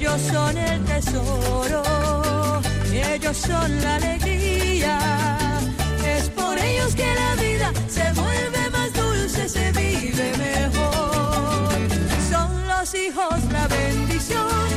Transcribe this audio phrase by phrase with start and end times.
[0.00, 1.82] Ellos son el tesoro,
[2.92, 4.96] ellos son la alegría.
[6.06, 11.72] Es por ellos que la vida se vuelve más dulce, se vive mejor.
[12.30, 14.68] Son los hijos la bendición,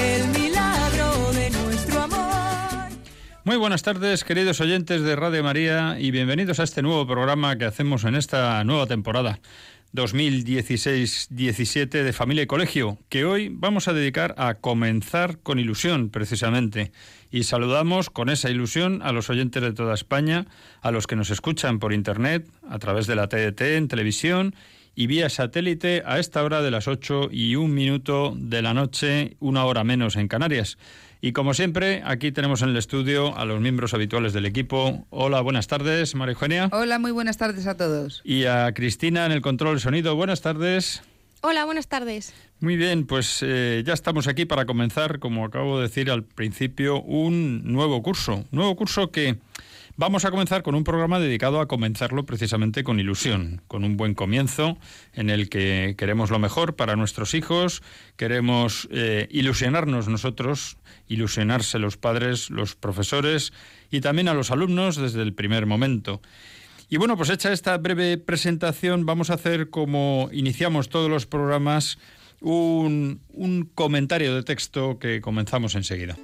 [0.00, 2.88] el milagro de nuestro amor.
[3.44, 7.66] Muy buenas tardes, queridos oyentes de Radio María, y bienvenidos a este nuevo programa que
[7.66, 9.40] hacemos en esta nueva temporada.
[9.94, 16.90] 2016-17 de Familia y Colegio, que hoy vamos a dedicar a comenzar con ilusión, precisamente.
[17.30, 20.46] Y saludamos con esa ilusión a los oyentes de toda España,
[20.80, 24.56] a los que nos escuchan por Internet, a través de la TDT, en televisión
[24.96, 29.36] y vía satélite a esta hora de las 8 y un minuto de la noche,
[29.40, 30.78] una hora menos en Canarias.
[31.24, 35.06] Y como siempre, aquí tenemos en el estudio a los miembros habituales del equipo.
[35.08, 36.68] Hola, buenas tardes, María Eugenia.
[36.70, 38.20] Hola, muy buenas tardes a todos.
[38.24, 40.16] Y a Cristina en el control sonido.
[40.16, 41.02] Buenas tardes.
[41.40, 42.34] Hola, buenas tardes.
[42.60, 47.00] Muy bien, pues eh, ya estamos aquí para comenzar, como acabo de decir al principio,
[47.00, 48.44] un nuevo curso.
[48.50, 49.38] Nuevo curso que
[49.96, 54.14] Vamos a comenzar con un programa dedicado a comenzarlo precisamente con ilusión, con un buen
[54.14, 54.76] comienzo
[55.12, 57.80] en el que queremos lo mejor para nuestros hijos,
[58.16, 63.52] queremos eh, ilusionarnos nosotros, ilusionarse los padres, los profesores
[63.88, 66.20] y también a los alumnos desde el primer momento.
[66.90, 71.98] Y bueno, pues hecha esta breve presentación, vamos a hacer como iniciamos todos los programas
[72.40, 76.16] un, un comentario de texto que comenzamos enseguida.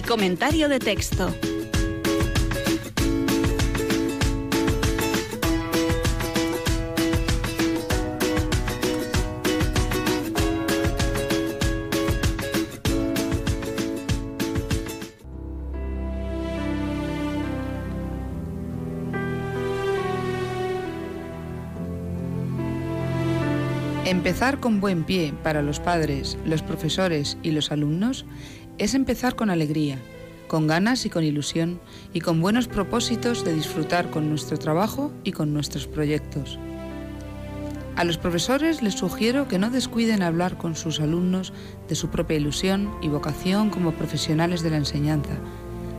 [0.00, 1.30] El comentario de texto.
[24.06, 28.24] Empezar con buen pie para los padres, los profesores y los alumnos
[28.80, 29.98] es empezar con alegría,
[30.48, 31.78] con ganas y con ilusión
[32.14, 36.58] y con buenos propósitos de disfrutar con nuestro trabajo y con nuestros proyectos.
[37.94, 41.52] A los profesores les sugiero que no descuiden hablar con sus alumnos
[41.90, 45.34] de su propia ilusión y vocación como profesionales de la enseñanza,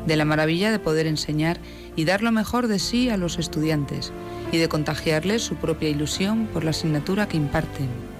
[0.07, 1.59] de la maravilla de poder enseñar
[1.95, 4.11] y dar lo mejor de sí a los estudiantes
[4.51, 8.10] y de contagiarles su propia ilusión por la asignatura que imparten.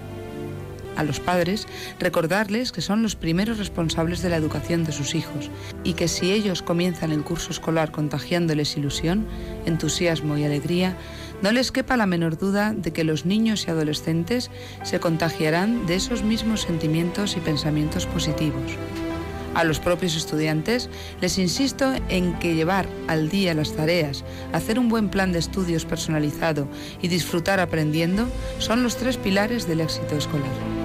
[0.95, 1.67] A los padres,
[1.99, 5.49] recordarles que son los primeros responsables de la educación de sus hijos
[5.83, 9.25] y que si ellos comienzan el curso escolar contagiándoles ilusión,
[9.65, 10.97] entusiasmo y alegría,
[11.41, 14.51] no les quepa la menor duda de que los niños y adolescentes
[14.83, 18.77] se contagiarán de esos mismos sentimientos y pensamientos positivos.
[19.53, 24.87] A los propios estudiantes les insisto en que llevar al día las tareas, hacer un
[24.87, 26.67] buen plan de estudios personalizado
[27.01, 28.27] y disfrutar aprendiendo
[28.59, 30.80] son los tres pilares del éxito escolar.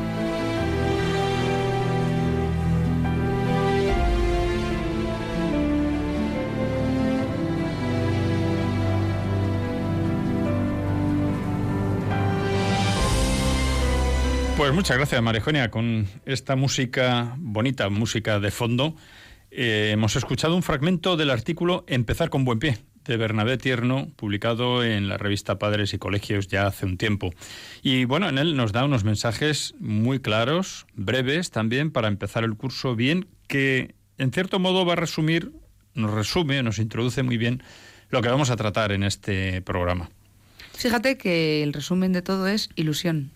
[14.67, 18.97] Pues muchas gracias, Marejonia, con esta música bonita, música de fondo.
[19.53, 24.83] Eh, hemos escuchado un fragmento del artículo Empezar con buen pie de Bernabé Tierno, publicado
[24.83, 27.33] en la revista Padres y Colegios ya hace un tiempo.
[27.81, 32.57] Y bueno, en él nos da unos mensajes muy claros, breves también, para empezar el
[32.57, 35.53] curso bien, que en cierto modo va a resumir,
[35.95, 37.63] nos resume, nos introduce muy bien
[38.11, 40.11] lo que vamos a tratar en este programa.
[40.73, 43.31] Fíjate que el resumen de todo es ilusión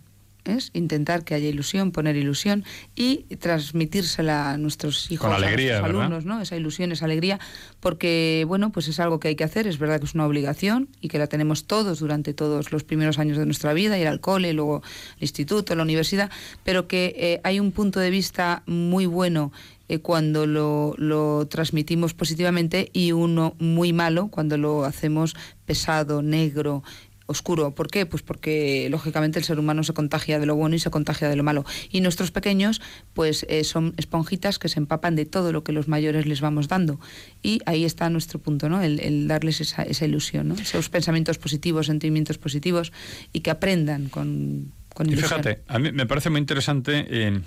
[0.45, 2.65] es intentar que haya ilusión, poner ilusión
[2.95, 6.41] y transmitírsela a nuestros hijos, alegría, a nuestros alumnos, ¿no?
[6.41, 7.39] Esa ilusión, esa alegría,
[7.81, 10.89] porque bueno, pues es algo que hay que hacer, es verdad que es una obligación
[11.01, 14.21] y que la tenemos todos durante todos los primeros años de nuestra vida, ir al
[14.21, 14.83] cole, luego
[15.17, 16.31] el instituto, la universidad,
[16.65, 19.53] pero que eh, hay un punto de vista muy bueno
[19.89, 25.35] eh, cuando lo, lo transmitimos positivamente y uno muy malo cuando lo hacemos
[25.67, 26.85] pesado, negro
[27.31, 27.75] oscuro.
[27.75, 28.07] ¿Por qué?
[28.07, 31.37] Pues porque lógicamente el ser humano se contagia de lo bueno y se contagia de
[31.37, 31.65] lo malo.
[31.91, 32.83] Y nuestros pequeños,
[33.15, 36.69] pues eh, son esponjitas que se empapan de todo lo que los mayores les vamos
[36.69, 37.01] dando.
[37.43, 38.83] Y ahí está nuestro punto, ¿no?
[38.83, 40.55] El, darles esa, esa ilusión, ¿no?
[40.55, 42.93] Esos pensamientos positivos, sentimientos positivos
[43.33, 45.41] y que aprendan con, con ilusión.
[45.41, 47.41] Y fíjate, a mí me parece muy interesante, eh,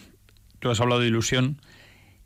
[0.59, 1.61] tú has hablado de ilusión,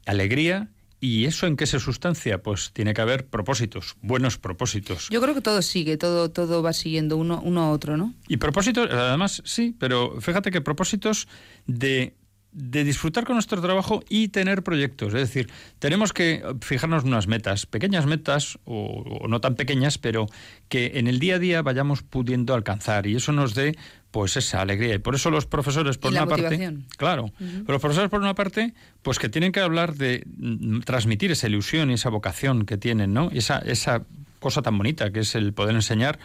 [0.06, 0.70] alegría
[1.00, 2.42] ¿Y eso en qué se sustancia?
[2.42, 5.10] Pues tiene que haber propósitos, buenos propósitos.
[5.10, 8.14] Yo creo que todo sigue, todo, todo va siguiendo uno, uno a otro, ¿no?
[8.28, 11.28] Y propósitos, además, sí, pero fíjate que propósitos
[11.68, 12.16] de
[12.52, 15.14] de disfrutar con nuestro trabajo y tener proyectos.
[15.14, 15.50] Es decir,
[15.80, 20.28] tenemos que fijarnos unas metas, pequeñas metas o, no tan pequeñas, pero
[20.70, 23.76] que en el día a día vayamos pudiendo alcanzar y eso nos dé
[24.12, 24.96] pues esa alegría.
[24.96, 28.74] Y por eso los profesores, por una parte, claro, los profesores por una parte,
[29.04, 33.14] pues que tienen que hablar de mm, transmitir esa ilusión y esa vocación que tienen,
[33.14, 33.30] ¿no?
[33.32, 34.04] Esa, esa
[34.40, 36.20] cosa tan bonita que es el poder enseñar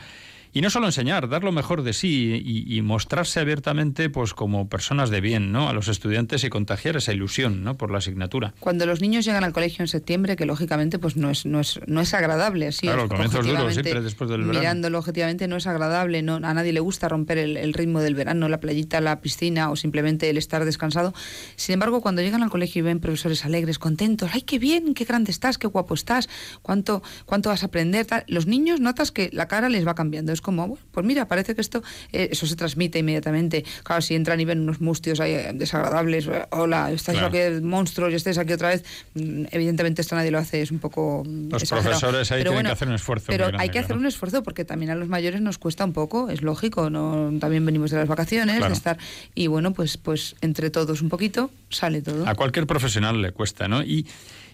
[0.54, 5.08] y no solo enseñar, dar lo mejor de sí y, mostrarse abiertamente pues como personas
[5.08, 5.68] de bien ¿no?
[5.68, 7.76] a los estudiantes y contagiar esa ilusión ¿no?
[7.76, 8.52] por la asignatura.
[8.60, 11.80] Cuando los niños llegan al colegio en septiembre, que lógicamente pues no es, no es,
[11.86, 12.66] no es agradable.
[12.66, 14.58] Así claro, comienzos duros siempre después del verano.
[14.58, 18.48] Mirándolo objetivamente no es agradable, no, a nadie le gusta romper el, ritmo del verano,
[18.48, 21.14] la playita, la piscina o simplemente el estar descansado.
[21.56, 25.04] Sin embargo, cuando llegan al colegio y ven profesores alegres, contentos, ¡ay, qué bien, qué
[25.04, 26.28] grande estás, qué guapo estás,
[26.60, 28.06] cuánto, cuánto vas a aprender!
[28.26, 30.32] Los niños notas que la cara les va cambiando.
[30.32, 33.64] Es como, pues mira, parece que esto, eh, eso se transmite inmediatamente.
[33.82, 38.12] Claro, si entran y ven unos mustios ahí eh, desagradables, eh, hola, estáis aquí monstruos
[38.12, 38.84] y estáis aquí otra vez,
[39.14, 41.22] mm, evidentemente esto nadie lo hace, es un poco.
[41.26, 43.26] Mm, los profesores ahí tienen que hacer un esfuerzo.
[43.28, 46.28] Pero hay que hacer un esfuerzo porque también a los mayores nos cuesta un poco,
[46.28, 48.98] es lógico, no también venimos de las vacaciones, de estar.
[49.34, 52.26] Y bueno, pues, pues entre todos un poquito sale todo.
[52.28, 53.82] A cualquier profesional le cuesta, ¿no?
[53.82, 54.06] Y.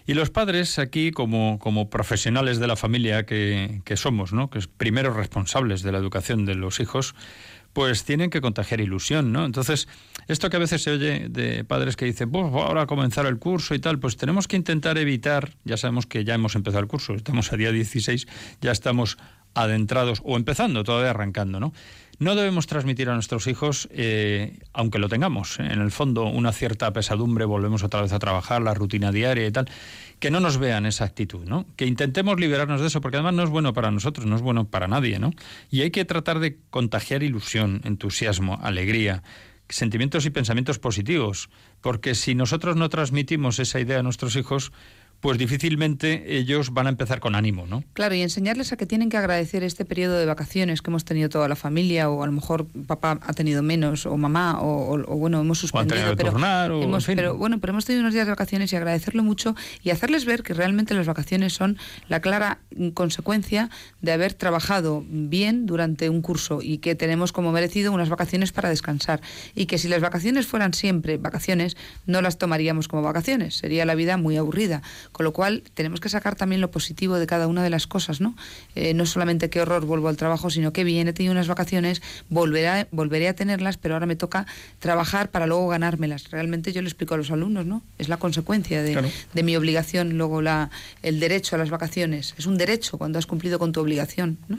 [0.05, 4.49] Y los padres aquí, como, como profesionales de la familia que, que somos, ¿no?
[4.49, 7.15] que primeros responsables de la educación de los hijos,
[7.73, 9.45] pues tienen que contagiar ilusión, ¿no?
[9.45, 9.87] Entonces,
[10.27, 13.37] esto que a veces se oye de padres que dicen, pues ahora a comenzar el
[13.37, 16.87] curso y tal, pues tenemos que intentar evitar, ya sabemos que ya hemos empezado el
[16.87, 18.27] curso, estamos a día 16,
[18.61, 19.17] ya estamos
[19.53, 21.73] adentrados o empezando, todavía arrancando, ¿no?
[22.19, 25.67] No debemos transmitir a nuestros hijos, eh, aunque lo tengamos, ¿eh?
[25.71, 29.51] en el fondo, una cierta pesadumbre, volvemos otra vez a trabajar, la rutina diaria y
[29.53, 29.69] tal,
[30.19, 31.65] que no nos vean esa actitud, ¿no?
[31.77, 34.65] Que intentemos liberarnos de eso, porque además no es bueno para nosotros, no es bueno
[34.65, 35.31] para nadie, ¿no?
[35.71, 39.23] Y hay que tratar de contagiar ilusión, entusiasmo, alegría,
[39.69, 41.49] sentimientos y pensamientos positivos,
[41.79, 44.73] porque si nosotros no transmitimos esa idea a nuestros hijos,
[45.21, 47.83] pues difícilmente ellos van a empezar con ánimo, ¿no?
[47.93, 51.27] Claro, y enseñarles a que tienen que agradecer este periodo de vacaciones que hemos tenido
[51.27, 55.41] toda la familia, o a lo mejor papá ha tenido menos, o mamá, o, bueno,
[55.41, 56.29] hemos suspendido, pero,
[56.81, 60.25] hemos, pero bueno, pero hemos tenido unos días de vacaciones y agradecerlo mucho y hacerles
[60.25, 61.77] ver que realmente las vacaciones son
[62.07, 62.59] la clara
[62.93, 63.69] consecuencia
[64.01, 68.69] de haber trabajado bien durante un curso y que tenemos como merecido unas vacaciones para
[68.69, 69.21] descansar.
[69.53, 71.75] Y que si las vacaciones fueran siempre vacaciones,
[72.05, 76.09] no las tomaríamos como vacaciones, sería la vida muy aburrida con lo cual, tenemos que
[76.09, 78.35] sacar también lo positivo de cada una de las cosas, ¿no?
[78.75, 82.01] Eh, no solamente qué horror vuelvo al trabajo, sino que bien he tenido unas vacaciones,
[82.29, 84.45] volveré, volveré a tenerlas, pero ahora me toca
[84.79, 86.31] trabajar para luego ganármelas.
[86.31, 87.81] Realmente yo le explico a los alumnos, ¿no?
[87.97, 90.69] Es la consecuencia de, mi obligación, luego la,
[91.01, 92.35] el derecho a las vacaciones.
[92.37, 94.57] Es un derecho cuando has cumplido con tu obligación, ¿no?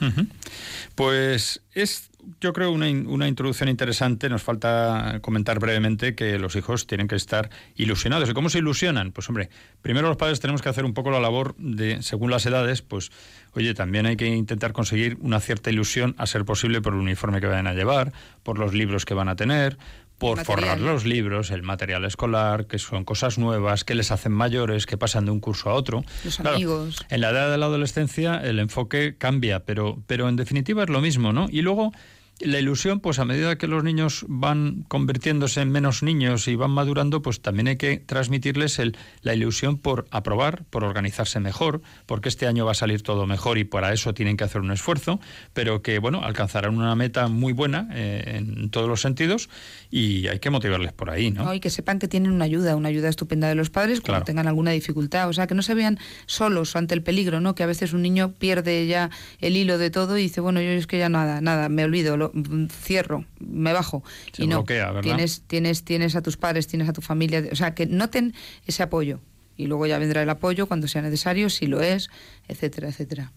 [0.94, 2.09] Pues es
[2.40, 4.28] yo creo, una, una introducción interesante.
[4.28, 8.28] Nos falta comentar brevemente que los hijos tienen que estar ilusionados.
[8.28, 9.12] ¿Y cómo se ilusionan?
[9.12, 9.50] Pues hombre,
[9.82, 13.10] primero los padres tenemos que hacer un poco la labor de, según las edades, pues,
[13.52, 17.40] oye, también hay que intentar conseguir una cierta ilusión, a ser posible, por el uniforme
[17.40, 19.78] que vayan a llevar, por los libros que van a tener,
[20.20, 24.84] por forrar los libros, el material escolar, que son cosas nuevas, que les hacen mayores,
[24.84, 26.04] que pasan de un curso a otro.
[26.22, 27.04] Los amigos.
[27.08, 31.00] En la edad de la adolescencia el enfoque cambia, pero, pero en definitiva es lo
[31.00, 31.48] mismo, ¿no?
[31.50, 31.92] Y luego
[32.40, 36.70] la ilusión, pues a medida que los niños van convirtiéndose en menos niños y van
[36.70, 42.28] madurando, pues también hay que transmitirles el, la ilusión por aprobar, por organizarse mejor, porque
[42.28, 45.20] este año va a salir todo mejor y para eso tienen que hacer un esfuerzo,
[45.52, 49.48] pero que, bueno, alcanzarán una meta muy buena eh, en todos los sentidos
[49.90, 51.52] y hay que motivarles por ahí, ¿no?
[51.52, 54.48] Y que sepan que tienen una ayuda, una ayuda estupenda de los padres cuando tengan
[54.48, 57.54] alguna dificultad, o sea, que no se vean solos ante el peligro, ¿no?
[57.54, 60.70] Que a veces un niño pierde ya el hilo de todo y dice, bueno, yo
[60.70, 62.29] es que ya nada, nada, me olvido, lo,
[62.68, 64.02] cierro, me bajo.
[64.36, 64.64] y no,
[65.02, 68.34] Tienes, tienes, tienes a tus padres, tienes a tu familia, o sea, que noten
[68.66, 69.20] ese apoyo.
[69.56, 72.08] Y luego ya vendrá el apoyo cuando sea necesario, si lo es,
[72.48, 73.32] etcétera, etcétera.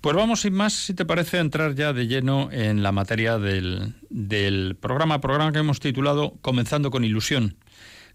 [0.00, 3.38] Pues vamos sin más, si te parece, a entrar ya de lleno en la materia
[3.38, 7.56] del, del programa, programa que hemos titulado Comenzando con ilusión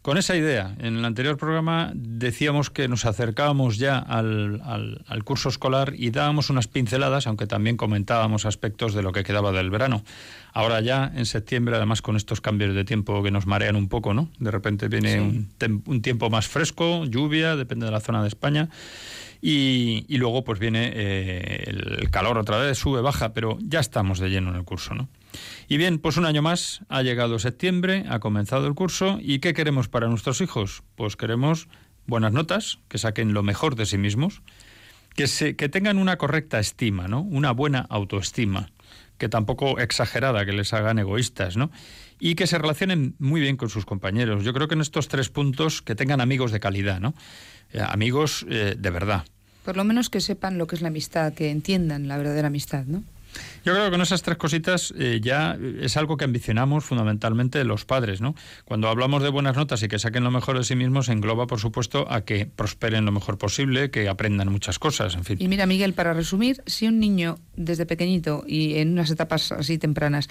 [0.05, 0.75] con esa idea.
[0.77, 6.51] En el anterior programa decíamos que nos acercábamos ya al, al, curso escolar y dábamos
[6.51, 10.03] unas pinceladas, aunque también comentábamos aspectos de lo que quedaba del verano.
[10.53, 14.13] Ahora ya en septiembre, además con estos cambios de tiempo que nos marean un poco,
[14.13, 14.29] ¿no?
[14.37, 15.49] De repente viene un,
[15.87, 18.69] un tiempo más fresco, lluvia, depende de la zona de España.
[19.41, 24.19] Y, y, luego pues viene eh, el calor otra vez, sube, baja, pero ya estamos
[24.19, 25.09] de lleno en el curso, ¿no?
[25.67, 29.53] Y bien, pues un año más, ha llegado septiembre, ha comenzado el curso, ¿y qué
[29.53, 30.83] queremos para nuestros hijos?
[30.95, 31.67] Pues queremos
[32.07, 34.41] buenas notas, que saquen lo mejor de sí mismos,
[35.15, 37.21] que, se, que tengan una correcta estima, ¿no?
[37.21, 38.69] Una buena autoestima,
[39.17, 41.71] que tampoco exagerada, que les hagan egoístas, ¿no?
[42.19, 44.43] Y que se relacionen muy bien con sus compañeros.
[44.43, 47.13] Yo creo que en estos tres puntos, que tengan amigos de calidad, ¿no?
[47.71, 49.25] Eh, amigos eh, de verdad.
[49.63, 52.85] Por lo menos que sepan lo que es la amistad, que entiendan la verdadera amistad,
[52.85, 53.03] ¿no?
[53.63, 57.85] Yo creo que con esas tres cositas eh, ya es algo que ambicionamos fundamentalmente los
[57.85, 58.35] padres, ¿no?
[58.65, 61.59] Cuando hablamos de buenas notas y que saquen lo mejor de sí mismos, engloba, por
[61.59, 65.37] supuesto, a que prosperen lo mejor posible, que aprendan muchas cosas, en fin.
[65.39, 69.77] Y mira, Miguel, para resumir, si un niño desde pequeñito y en unas etapas así
[69.77, 70.29] tempranas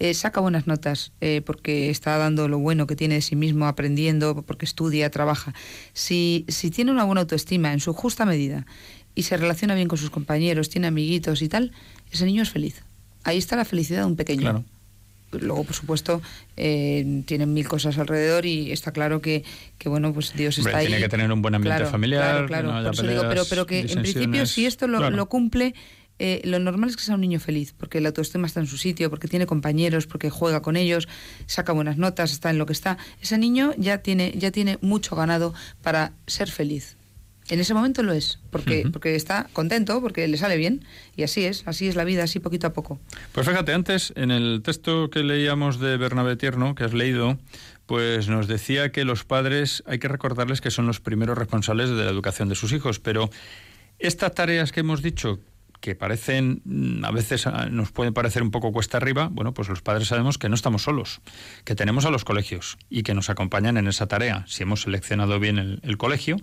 [0.00, 3.66] eh, saca buenas notas eh, porque está dando lo bueno que tiene de sí mismo,
[3.66, 5.54] aprendiendo, porque estudia, trabaja.
[5.92, 8.66] Si, si tiene una buena autoestima en su justa medida
[9.14, 11.72] y se relaciona bien con sus compañeros, tiene amiguitos y tal,
[12.10, 12.82] ese niño es feliz.
[13.22, 14.64] Ahí está la felicidad de un pequeño.
[15.32, 16.22] Luego, por supuesto,
[16.56, 19.44] eh, tienen mil cosas alrededor y está claro que,
[19.78, 20.86] que bueno, pues Dios está ahí.
[20.86, 22.46] Tiene que tener un buen ambiente familiar.
[22.46, 22.92] Claro, claro.
[23.28, 25.74] pero, pero que en principio, si esto lo, cumple,
[26.18, 28.76] eh, lo normal es que sea un niño feliz, porque el autoestima está en su
[28.76, 31.08] sitio, porque tiene compañeros, porque juega con ellos,
[31.46, 32.98] saca buenas notas, está en lo que está.
[33.20, 36.96] Ese niño ya tiene, ya tiene mucho ganado para ser feliz.
[37.50, 40.84] En ese momento lo es, porque, porque está contento, porque le sale bien,
[41.14, 42.98] y así es, así es la vida, así poquito a poco.
[43.32, 47.38] Pues fíjate, antes, en el texto que leíamos de Bernabé Tierno, que has leído,
[47.84, 51.96] pues nos decía que los padres hay que recordarles que son los primeros responsables de
[51.96, 53.28] la educación de sus hijos, pero
[53.98, 55.38] estas tareas que hemos dicho,
[55.80, 56.62] que parecen,
[57.04, 60.48] a veces nos pueden parecer un poco cuesta arriba, bueno, pues los padres sabemos que
[60.48, 61.20] no estamos solos,
[61.64, 65.38] que tenemos a los colegios y que nos acompañan en esa tarea, si hemos seleccionado
[65.38, 66.38] bien el colegio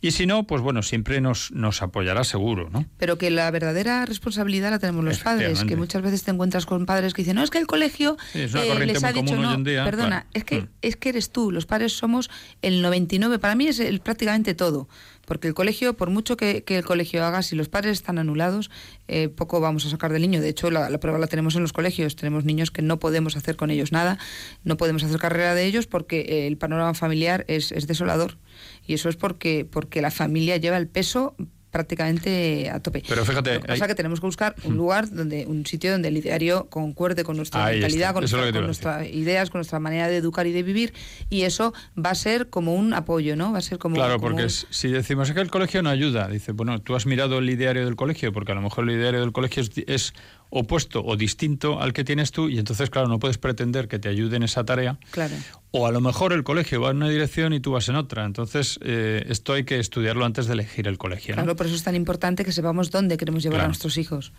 [0.00, 2.86] y si no, pues bueno, siempre nos, nos apoyará seguro, ¿no?
[2.98, 6.86] Pero que la verdadera responsabilidad la tenemos los padres, que muchas veces te encuentras con
[6.86, 9.62] padres que dicen, no, es que el colegio es una eh, les ha dicho, no,
[9.64, 10.68] perdona, es, que, mm.
[10.82, 12.30] es que eres tú, los padres somos
[12.62, 14.88] el 99, para mí es el, prácticamente todo.
[15.28, 18.70] Porque el colegio, por mucho que, el colegio haga, si los padres están anulados,
[19.08, 20.40] eh, poco vamos a sacar del niño.
[20.40, 22.16] De hecho, la, prueba la tenemos en los colegios.
[22.16, 24.18] Tenemos niños que no podemos hacer con ellos nada,
[24.64, 28.38] no podemos hacer carrera de ellos porque eh, el panorama familiar es, es desolador.
[28.86, 31.36] Y eso es porque, porque la familia lleva el peso
[31.70, 33.02] prácticamente a tope.
[33.06, 36.08] Pero fíjate, lo que pasa que tenemos que buscar un lugar donde un sitio donde
[36.08, 38.24] el ideario concuerde con nuestra mentalidad, con,
[38.64, 40.94] nuestras ideas, con nuestra manera de educar y de vivir
[41.30, 43.52] y eso va a ser como un apoyo, ¿no?
[43.52, 46.80] Va a ser como Claro, porque si decimos que el colegio no ayuda, dice, bueno,
[46.80, 49.62] tú has mirado el ideario del colegio porque a lo mejor el ideario del colegio
[49.86, 50.14] es
[50.50, 54.08] opuesto o distinto al que tienes tú y entonces, claro, no puedes pretender que te
[54.08, 54.98] ayude en esa tarea.
[55.10, 55.34] Claro.
[55.70, 58.24] O a lo mejor el colegio va en una dirección y tú vas en otra.
[58.24, 61.34] Entonces, eh, esto hay que estudiarlo antes de elegir el colegio.
[61.34, 64.32] Claro, por eso es tan importante que sepamos dónde queremos llevar a nuestros hijos.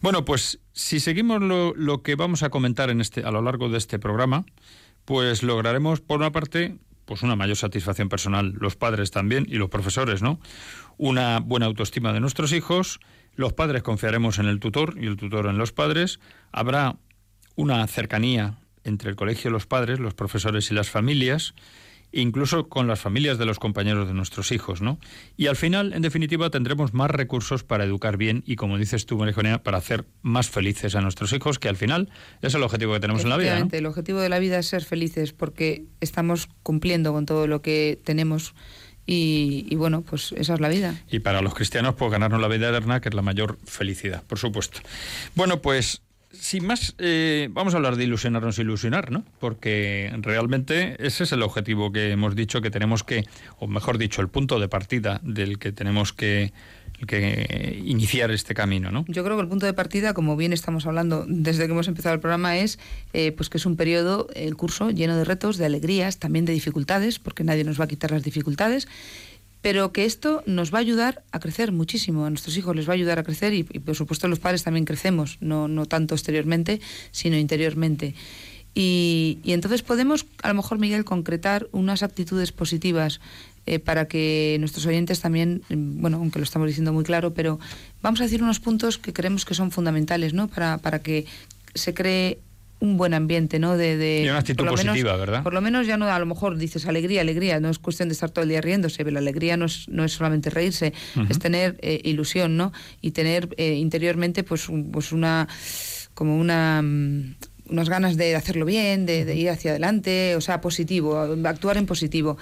[0.00, 3.68] Bueno, pues si seguimos lo, lo, que vamos a comentar en este, a lo largo
[3.68, 4.46] de este programa,
[5.04, 9.68] pues lograremos, por una parte, pues una mayor satisfacción personal, los padres también y los
[9.68, 10.40] profesores, ¿no?
[10.96, 13.00] Una buena autoestima de nuestros hijos
[13.40, 16.20] los padres confiaremos en el tutor y el tutor en los padres.
[16.52, 16.96] Habrá
[17.56, 21.54] una cercanía entre el colegio, los padres, los profesores y las familias,
[22.12, 24.98] incluso con las familias de los compañeros de nuestros hijos, ¿no?
[25.36, 29.16] Y al final, en definitiva, tendremos más recursos para educar bien y, como dices tú,
[29.16, 32.10] Marijonea, para hacer más felices a nuestros hijos, que al final
[32.42, 33.58] es el objetivo que tenemos en la vida.
[33.58, 33.68] ¿no?
[33.70, 38.00] El objetivo de la vida es ser felices porque estamos cumpliendo con todo lo que
[38.04, 38.54] tenemos
[39.12, 40.94] y, bueno, pues esa es la vida.
[41.10, 44.38] Y para los cristianos, pues ganarnos la vida eterna, que es la mayor felicidad, por
[44.38, 44.78] supuesto.
[45.34, 49.24] Bueno, pues sin más, eh, vamos a hablar de ilusionarnos e ilusionar, ¿no?
[49.40, 53.24] Porque realmente ese es el objetivo que hemos dicho que tenemos que,
[53.58, 56.52] o mejor dicho, el punto de partida del que tenemos que
[57.06, 59.04] que iniciar este camino, ¿no?
[59.08, 62.14] Yo creo que el punto de partida, como bien estamos hablando desde que hemos empezado
[62.14, 62.78] el programa, es
[63.12, 66.52] eh, pues que es un periodo, el curso, lleno de retos, de alegrías, también de
[66.52, 68.86] dificultades, porque nadie nos va a quitar las dificultades,
[69.62, 72.92] pero que esto nos va a ayudar a crecer muchísimo, a nuestros hijos les va
[72.92, 76.80] a ayudar a crecer y, por supuesto los padres también crecemos, no, no tanto exteriormente,
[77.10, 78.14] sino interiormente.
[78.72, 83.20] Y, y, entonces podemos, a lo mejor, Miguel, concretar unas actitudes positivas
[83.66, 87.58] eh, para que nuestros oyentes también, mm, bueno, aunque lo estamos diciendo muy claro, pero
[88.02, 90.48] vamos a decir unos puntos que creemos que son fundamentales, ¿no?
[90.48, 91.26] Para, para que
[91.74, 92.38] se cree
[92.80, 93.76] un buen ambiente, ¿no?
[93.76, 95.42] De, de y una actitud positiva, ¿verdad?
[95.42, 98.14] Por lo menos ya no, a lo mejor dices alegría, alegría, no es cuestión de
[98.14, 100.94] estar todo el día riéndose, pero la alegría no es, no es solamente reírse,
[101.28, 102.72] es tener eh, ilusión, ¿no?
[103.02, 105.46] Y tener eh, interiormente, pues, pues una,
[106.14, 107.34] como una mm,
[107.68, 111.86] unas ganas de hacerlo bien, de, de, ir hacia adelante, o sea, positivo, actuar en
[111.86, 112.36] positivo.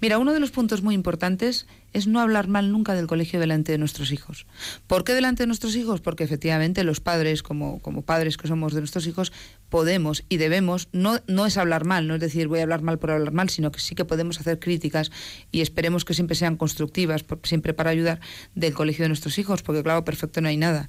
[0.00, 3.72] Mira, uno de los puntos muy importantes es no hablar mal nunca del colegio delante
[3.72, 4.46] de nuestros hijos.
[4.86, 6.00] ¿Por qué delante de nuestros hijos?
[6.00, 9.32] Porque efectivamente los padres, como, como padres que somos de nuestros hijos,
[9.68, 12.98] podemos y debemos, no, no es hablar mal, no es decir voy a hablar mal
[12.98, 15.10] por hablar mal, sino que sí que podemos hacer críticas
[15.52, 18.20] y esperemos que siempre sean constructivas, siempre para ayudar
[18.54, 20.88] del colegio de nuestros hijos, porque claro, perfecto no hay nada.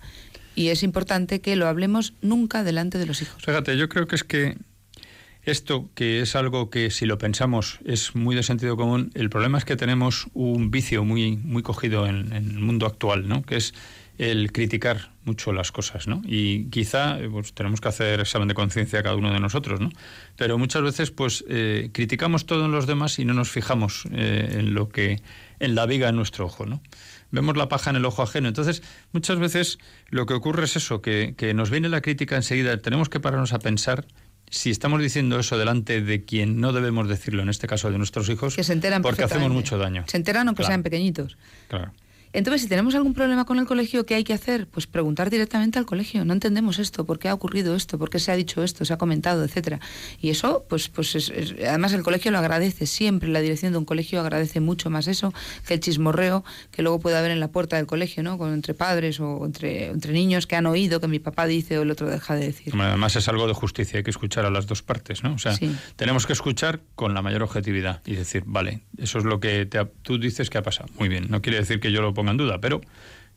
[0.56, 3.44] Y es importante que lo hablemos nunca delante de los hijos.
[3.44, 4.58] Fíjate, yo creo que es que
[5.44, 9.58] esto, que es algo que si lo pensamos es muy de sentido común, el problema
[9.58, 13.42] es que tenemos un vicio muy, muy cogido en, el mundo actual, ¿no?
[13.44, 13.74] que es
[14.18, 16.22] el criticar mucho las cosas, ¿no?
[16.26, 19.90] Y quizá pues, tenemos que hacer examen de conciencia cada uno de nosotros, ¿no?
[20.36, 24.58] Pero muchas veces pues eh, criticamos todo en los demás y no nos fijamos eh,
[24.60, 25.22] en lo que
[25.60, 26.82] en la viga en nuestro ojo, ¿no?
[27.32, 28.48] Vemos la paja en el ojo ajeno.
[28.50, 28.84] Entonces,
[29.14, 29.80] muchas veces
[30.10, 32.78] lo que ocurre es eso, que, que nos viene la crítica enseguida.
[32.78, 34.06] Tenemos que pararnos a pensar
[34.52, 38.30] si estamos diciendo eso delante de quien no debemos decirlo, en este caso de nuestros
[38.30, 40.04] hijos, que se enteran porque hacemos mucho daño.
[40.08, 40.74] Se enteran aunque Claro.
[40.74, 41.38] sean pequeñitos.
[41.70, 41.94] Claro.
[42.34, 44.68] Entonces, si tenemos algún problema con el colegio, ¿qué hay que hacer?
[44.68, 46.24] Pues preguntar directamente al colegio.
[46.26, 47.98] No entendemos esto, ¿por qué ha ocurrido esto?
[48.00, 48.86] ¿Por qué se ha dicho esto?
[48.86, 49.44] ¿Se ha comentado?
[49.44, 49.80] Etcétera.
[50.20, 53.30] Y eso, pues, pues es- es- además el colegio lo agradece siempre.
[53.30, 55.34] La dirección de un colegio agradece mucho más eso
[55.68, 58.38] que el chismorreo que luego puede haber en la puerta del colegio, ¿no?
[58.38, 61.82] Con, entre padres o entre, entre niños que han oído que mi papá dice o
[61.82, 62.74] el otro deja de decir.
[62.80, 65.34] Además es algo de justicia, hay que escuchar a las dos partes, ¿no?
[65.34, 65.76] O sea, Sí.
[65.98, 69.78] tenemos que escuchar con la mayor objetividad y decir, vale, eso es lo que te
[69.80, 70.90] ha- tú dices que ha pasado.
[70.98, 72.82] Muy bien, no quiere decir que yo lo ponga en duda, pero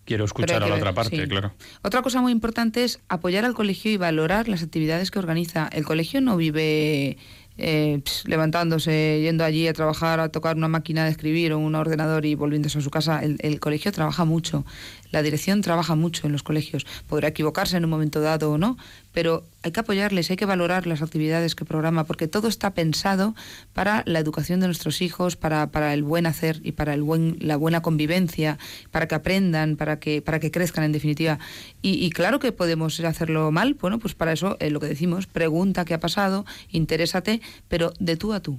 [0.04, 1.28] quiero escuchar a la ver, otra parte, sí.
[1.28, 1.54] claro.
[1.82, 5.68] Otra cosa muy importante es apoyar al colegio y valorar las actividades que organiza.
[5.72, 7.16] El colegio no vive
[7.56, 12.26] eh, levantándose, yendo allí a trabajar, a tocar una máquina de escribir o un ordenador
[12.26, 13.20] y volviéndose a su casa.
[13.20, 14.66] El, el colegio trabaja mucho,
[15.14, 16.84] la dirección trabaja mucho en los colegios.
[17.06, 18.76] Podrá equivocarse en un momento dado o no,
[19.12, 23.36] pero hay que apoyarles, hay que valorar las actividades que programa, porque todo está pensado
[23.72, 27.36] para la educación de nuestros hijos, para, para el buen hacer y para el buen,
[27.38, 28.58] la buena convivencia,
[28.90, 31.38] para que aprendan, para que, para que crezcan en definitiva.
[31.80, 35.28] Y, y claro que podemos hacerlo mal, bueno, pues para eso eh, lo que decimos,
[35.28, 38.58] pregunta qué ha pasado, interésate, pero de tú a tú.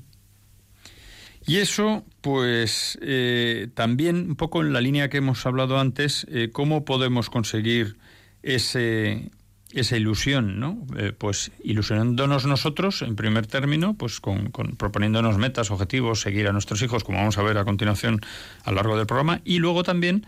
[1.48, 6.50] Y eso, pues, eh, también un poco en la línea que hemos hablado antes, eh,
[6.52, 7.98] cómo podemos conseguir
[8.42, 9.30] ese,
[9.72, 10.86] esa ilusión, ¿no?
[10.98, 16.54] Eh, pues ilusionándonos nosotros, en primer término, pues con, con proponiéndonos metas, objetivos, seguir a
[16.54, 18.22] nuestros hijos, como vamos a ver a continuación
[18.64, 20.26] a lo largo del programa, y luego también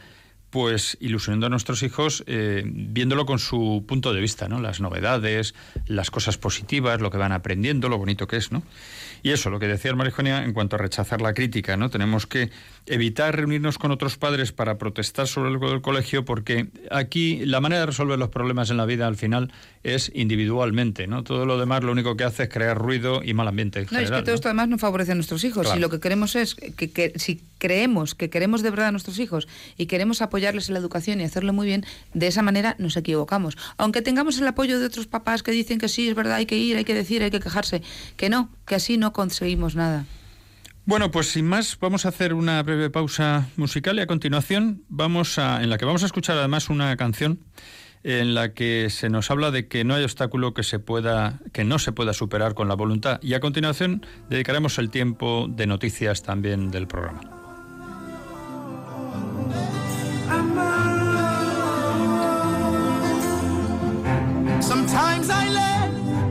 [0.49, 4.61] pues ilusionando a nuestros hijos eh, viéndolo con su punto de vista, ¿no?
[4.61, 5.53] Las novedades,
[5.87, 8.63] las cosas positivas, lo que van aprendiendo, lo bonito que es, ¿no?
[9.23, 11.89] Y eso, lo que decía el Marijonia en cuanto a rechazar la crítica, ¿no?
[11.89, 12.49] Tenemos que
[12.85, 17.81] evitar reunirnos con otros padres para protestar sobre algo del colegio porque aquí la manera
[17.81, 19.51] de resolver los problemas en la vida al final
[19.83, 21.23] es individualmente, ¿no?
[21.23, 23.99] Todo lo demás lo único que hace es crear ruido y mal ambiente en No,
[23.99, 24.33] es que todo ¿no?
[24.33, 25.63] esto además no favorece a nuestros hijos.
[25.63, 25.75] Claro.
[25.75, 29.19] Si lo que queremos es que, que- si creemos que queremos de verdad a nuestros
[29.19, 32.95] hijos y queremos apoyarles en la educación y hacerlo muy bien, de esa manera nos
[32.95, 33.57] equivocamos.
[33.77, 36.57] Aunque tengamos el apoyo de otros papás que dicen que sí, es verdad, hay que
[36.57, 37.81] ir, hay que decir, hay que quejarse,
[38.17, 40.05] que no, que así no conseguimos nada.
[40.85, 45.39] Bueno, pues sin más, vamos a hacer una breve pausa musical y a continuación vamos
[45.39, 47.39] a, en la que vamos a escuchar además una canción
[48.03, 51.63] en la que se nos habla de que no hay obstáculo que se pueda, que
[51.63, 53.19] no se pueda superar con la voluntad.
[53.23, 57.37] Y a continuación dedicaremos el tiempo de noticias también del programa.
[64.61, 65.81] Sometimes I lay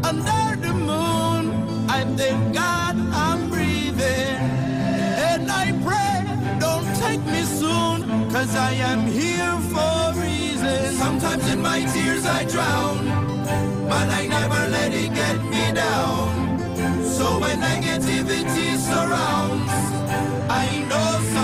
[0.03, 1.89] under the moon.
[1.89, 4.37] I thank God I'm breathing.
[5.31, 10.95] And I pray, don't take me soon, cause I am here for a reason.
[10.97, 13.07] Sometimes in my tears I drown,
[13.89, 16.59] but I never let it get me down.
[17.05, 19.73] So when negativity surrounds,
[20.51, 21.36] I know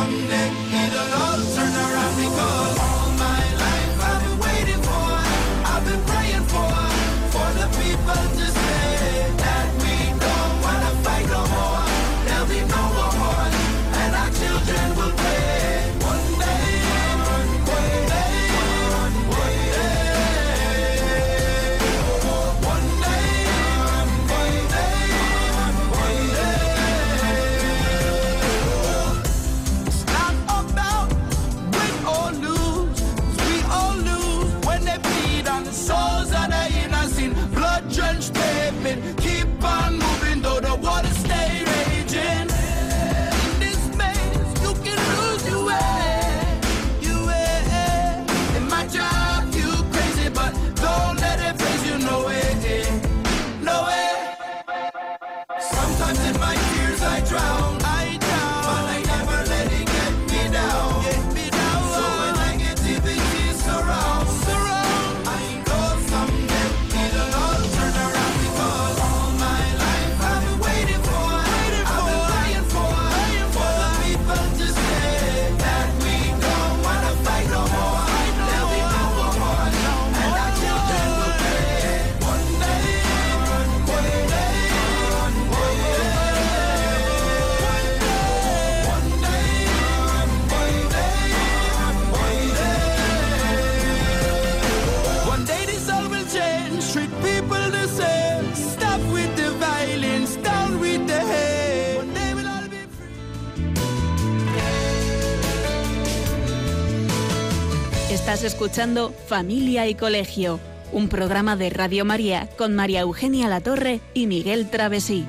[108.65, 110.61] escuchando Familia y Colegio,
[110.93, 115.25] un programa de Radio María con María Eugenia Latorre y Miguel Travesí.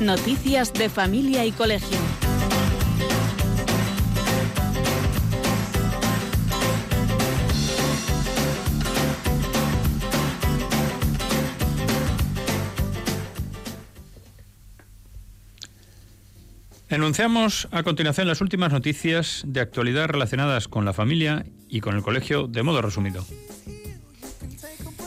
[0.00, 1.99] Noticias de Familia y Colegio.
[16.90, 22.02] Enunciamos a continuación las últimas noticias de actualidad relacionadas con la familia y con el
[22.02, 23.24] colegio de modo resumido.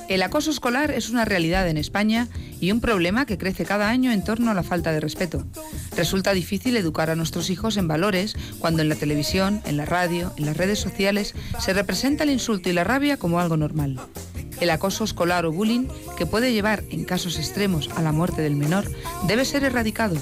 [0.08, 2.30] El acoso escolar es una realidad en España
[2.62, 5.46] y un problema que crece cada año en torno a la falta de respeto.
[5.98, 10.32] Resulta difícil educar a nuestros hijos en valores cuando en la televisión, en la radio,
[10.38, 14.00] en las redes sociales se representa el insulto y la rabia como algo normal.
[14.62, 18.56] El acoso escolar o bullying, que puede llevar en casos extremos a la muerte del
[18.56, 18.90] menor,
[19.28, 20.16] debe ser erradicado.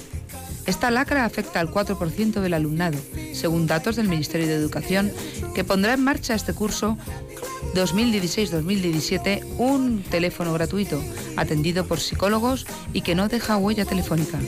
[0.65, 2.97] Esta lacra afecta al 4% del alumnado,
[3.33, 5.11] según datos del Ministerio de Educación,
[5.55, 6.97] que pondrá en marcha este curso
[7.73, 11.01] 2016-2017 un teléfono gratuito,
[11.37, 14.39] atendido por psicólogos y que no deja huella telefónica.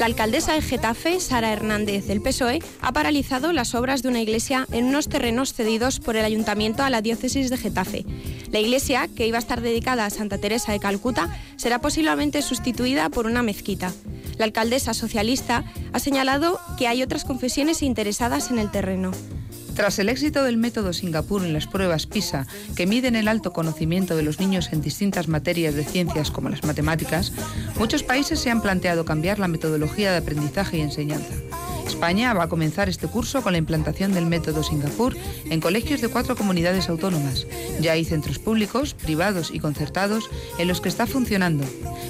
[0.00, 4.66] La alcaldesa de Getafe, Sara Hernández del PSOE, ha paralizado las obras de una iglesia
[4.72, 8.06] en unos terrenos cedidos por el ayuntamiento a la diócesis de Getafe.
[8.50, 13.10] La iglesia, que iba a estar dedicada a Santa Teresa de Calcuta, será posiblemente sustituida
[13.10, 13.92] por una mezquita.
[14.38, 19.10] La alcaldesa socialista ha señalado que hay otras confesiones interesadas en el terreno.
[19.74, 24.16] Tras el éxito del método Singapur en las pruebas PISA, que miden el alto conocimiento
[24.16, 27.32] de los niños en distintas materias de ciencias como las matemáticas,
[27.78, 31.34] muchos países se han planteado cambiar la metodología de aprendizaje y enseñanza.
[31.90, 35.16] España va a comenzar este curso con la implantación del método Singapur
[35.50, 37.48] en colegios de cuatro comunidades autónomas.
[37.80, 41.64] Ya hay centros públicos, privados y concertados en los que está funcionando.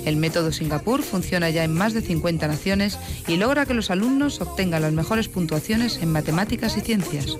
[0.05, 4.43] El método Singapur funciona ya en más de 50 naciones y logra que los alumnos
[4.43, 7.39] obtengan las mejores puntuaciones en matemáticas y ciencias.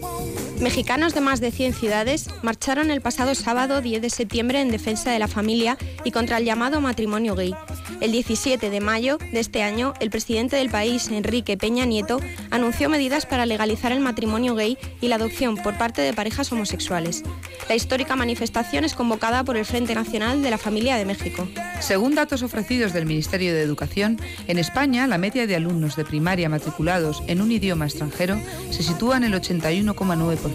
[0.61, 5.11] Mexicanos de más de 100 ciudades marcharon el pasado sábado 10 de septiembre en defensa
[5.11, 7.55] de la familia y contra el llamado matrimonio gay.
[8.03, 12.21] El 17 de mayo de este año, el presidente del país, Enrique Peña Nieto,
[12.51, 17.23] anunció medidas para legalizar el matrimonio gay y la adopción por parte de parejas homosexuales.
[17.69, 21.49] La histórica manifestación es convocada por el Frente Nacional de la Familia de México.
[21.81, 26.49] Según datos ofrecidos del Ministerio de Educación, en España la media de alumnos de primaria
[26.49, 30.50] matriculados en un idioma extranjero se sitúa en el 81,9%.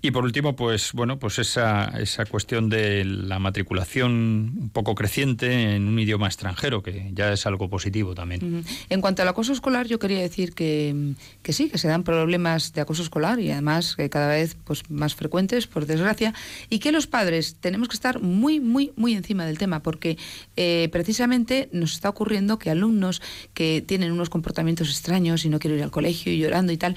[0.01, 4.11] Y por último, pues bueno, pues esa, esa cuestión de la matriculación
[4.57, 8.63] un poco creciente en un idioma extranjero, que ya es algo positivo también.
[8.89, 12.73] En cuanto al acoso escolar, yo quería decir que, que sí, que se dan problemas
[12.73, 16.33] de acoso escolar y además que cada vez pues, más frecuentes, por desgracia,
[16.69, 20.17] y que los padres tenemos que estar muy, muy, muy encima del tema, porque
[20.55, 23.21] eh, precisamente nos está ocurriendo que alumnos
[23.53, 26.95] que tienen unos comportamientos extraños y no quieren ir al colegio y llorando y tal,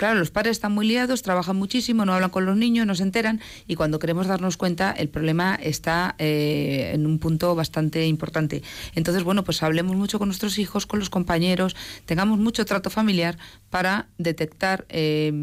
[0.00, 3.02] Claro, los padres están muy liados, trabajan muchísimo, no hablan con los niños, no se
[3.02, 8.62] enteran y cuando queremos darnos cuenta el problema está eh, en un punto bastante importante.
[8.94, 13.36] Entonces, bueno, pues hablemos mucho con nuestros hijos, con los compañeros, tengamos mucho trato familiar
[13.68, 15.34] para detectar eh,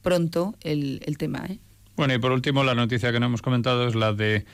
[0.00, 1.44] pronto el, tema.
[1.50, 1.58] ¿eh?
[1.94, 4.46] Bueno, y por último, la noticia que no hemos comentado es la de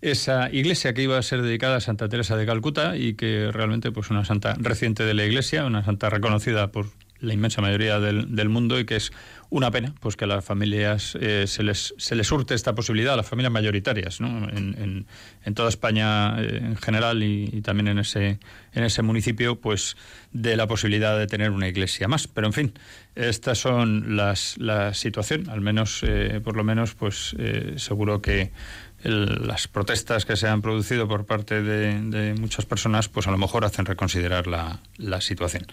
[0.00, 3.92] esa iglesia que iba a ser dedicada a Santa Teresa de Calcuta y que realmente
[3.92, 6.86] pues una santa reciente de la iglesia, una santa reconocida por
[7.22, 9.12] la inmensa mayoría del, del, mundo y que es
[9.48, 13.14] una pena pues que a las familias eh, se, les, se les surte esta posibilidad,
[13.14, 14.48] a las familias mayoritarias, ¿no?
[14.48, 15.06] en,
[15.44, 18.40] en, toda España eh, en general y, también en ese,
[18.72, 19.96] en ese municipio, pues
[20.32, 22.26] de la posibilidad de tener una iglesia más.
[22.26, 22.72] Pero en fin,
[23.14, 27.36] estas son las, la situación, al menos, eh, por lo menos, pues
[27.76, 28.50] seguro que
[29.04, 33.64] las protestas que se han producido por parte de, muchas personas, pues a lo mejor
[33.64, 35.66] hacen reconsiderar la, la, situación.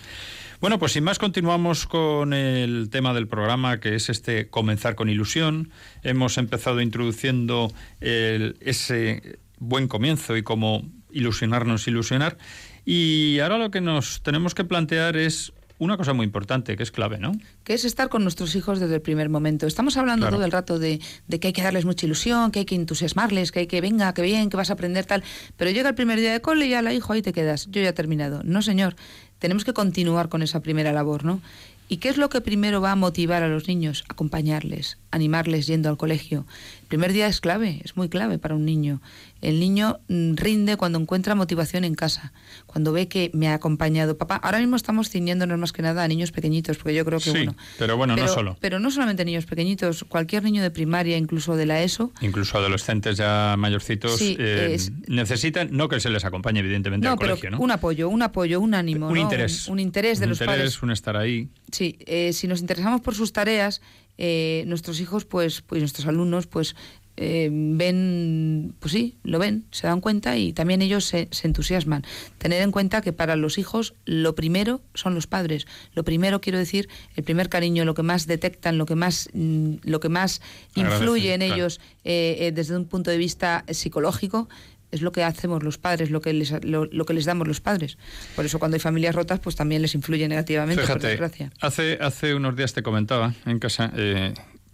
[0.62, 5.08] Bueno, pues sin más continuamos con el tema del programa, que es este comenzar con
[5.08, 5.72] ilusión.
[6.04, 12.38] Hemos empezado introduciendo ese buen comienzo y cómo ilusionarnos, ilusionar.
[12.84, 16.92] Y ahora lo que nos tenemos que plantear es una cosa muy importante, que es
[16.92, 17.32] clave, ¿no?
[17.64, 19.66] Que es estar con nuestros hijos desde el primer momento.
[19.66, 22.76] Estamos hablando todo el rato de, que hay que darles mucha ilusión, que hay que
[22.76, 25.24] entusiasmarles, que hay que, venga, que bien, que vas a aprender tal.
[25.58, 27.68] Pero llega el primer día de cole y ya la hijo, ahí te quedas.
[27.72, 28.42] Yo ya he terminado.
[28.44, 28.96] No, señor.
[29.40, 31.42] Tenemos que continuar con esa primera labor, ¿no?
[31.88, 34.04] ¿Y qué es lo que primero va a motivar a los niños?
[34.10, 36.46] Acompañarles, animarles yendo al colegio.
[36.90, 39.00] Primer día es clave, es muy clave para un niño.
[39.42, 42.34] El niño mm, rinde cuando encuentra motivación en casa,
[42.66, 44.38] cuando ve que me ha acompañado papá.
[44.38, 47.48] Ahora mismo estamos ciñéndonos más que nada a niños pequeñitos, porque yo creo que sí,
[47.78, 48.58] Pero bueno, no solo.
[48.60, 52.12] Pero no solamente niños pequeñitos, cualquier niño de primaria, incluso de la ESO.
[52.22, 54.76] Incluso adolescentes ya mayorcitos eh,
[55.08, 57.60] necesitan, no que se les acompañe, evidentemente, al colegio, ¿no?
[57.60, 59.10] Un apoyo, un apoyo, un ánimo.
[59.10, 59.68] Un interés.
[59.68, 61.50] Un, interés de un los interés, Un estar ahí.
[61.72, 63.80] Sí, eh, si nos interesamos por sus tareas,
[64.20, 66.76] eh, nuestros hijos, pues, pues nuestros alumnos, pues
[67.22, 72.04] eh, ven, pues sí, lo ven, se dan cuenta y también ellos se, entusiasman.
[72.38, 75.68] Tener en cuenta que para los hijos lo primero son los padres.
[75.94, 79.76] Lo primero, quiero decir, el primer cariño, lo que más detectan, lo que más, mm,
[79.84, 80.42] lo que más
[80.76, 84.48] influye en ellos eh, eh, desde un punto de vista psicológico
[84.92, 87.98] es lo que hacemos los padres, lo que les, lo, que les damos los padres.
[88.36, 91.52] Por eso cuando hay familias rotas, pues también les influye negativamente, por desgracia.
[91.62, 93.92] Hace, hace unos días te comentaba en casa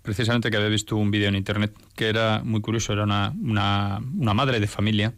[0.06, 4.00] precisamente que había visto un vídeo en internet que era muy curioso, era una, una,
[4.18, 5.14] una madre de familia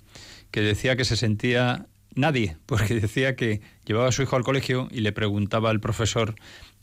[0.50, 4.88] que decía que se sentía nadie, porque decía que llevaba a su hijo al colegio
[4.90, 6.36] y le preguntaba al profesor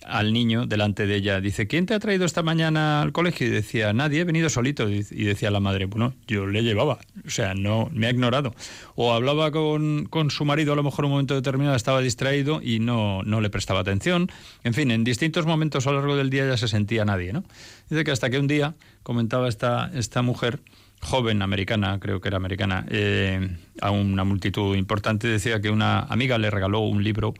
[0.04, 3.46] al niño delante de ella, dice, ¿quién te ha traído esta mañana al colegio?
[3.46, 4.88] Y decía, nadie, he venido solito.
[4.88, 8.54] Y decía la madre, bueno, yo le llevaba, o sea, no, me ha ignorado.
[8.94, 12.80] O hablaba con, con su marido, a lo mejor un momento determinado estaba distraído y
[12.80, 14.30] no, no le prestaba atención.
[14.62, 17.44] En fin, en distintos momentos a lo largo del día ya se sentía nadie, ¿no?
[17.90, 20.60] Dice que hasta que un día, comentaba esta, esta mujer,
[21.00, 26.38] joven americana, creo que era americana, eh, a una multitud importante, decía que una amiga
[26.38, 27.34] le regaló un libro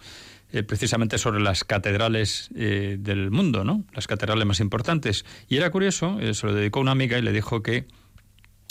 [0.55, 3.85] eh, precisamente sobre las catedrales eh, del mundo, ¿no?
[3.93, 5.25] Las catedrales más importantes.
[5.49, 7.87] Y era curioso, se lo dedicó una amiga y le dijo que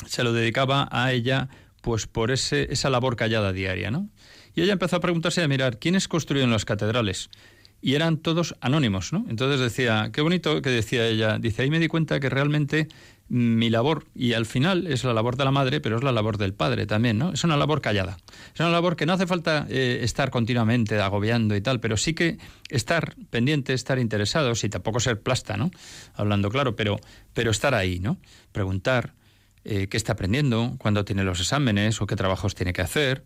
[0.08, 1.50] se lo dedicaba a ella
[1.82, 4.08] pues por ese, esa labor callada diaria, ¿no?
[4.56, 7.30] Y ella empezó a preguntarse, a mirar, ¿quiénes construyen las catedrales?
[7.82, 9.26] Y eran todos anónimos, ¿no?
[9.30, 12.88] Entonces decía, qué bonito que decía ella, dice, ahí me di cuenta que realmente
[13.30, 16.38] mi labor, y al final es la labor de la madre, pero es la labor
[16.38, 17.34] del padre también, ¿no?
[17.34, 18.18] Es una labor callada.
[18.54, 22.14] Es una labor que no hace falta eh, estar continuamente agobiando y tal, pero sí
[22.14, 22.38] que
[22.70, 25.72] estar pendiente, estar interesados y tampoco ser plasta, ¿no?
[26.14, 27.00] Hablando claro, pero,
[27.34, 28.18] pero estar ahí, ¿no?
[28.52, 29.14] Preguntar
[29.64, 33.24] eh, qué está aprendiendo, cuándo tiene los exámenes o qué trabajos tiene que hacer.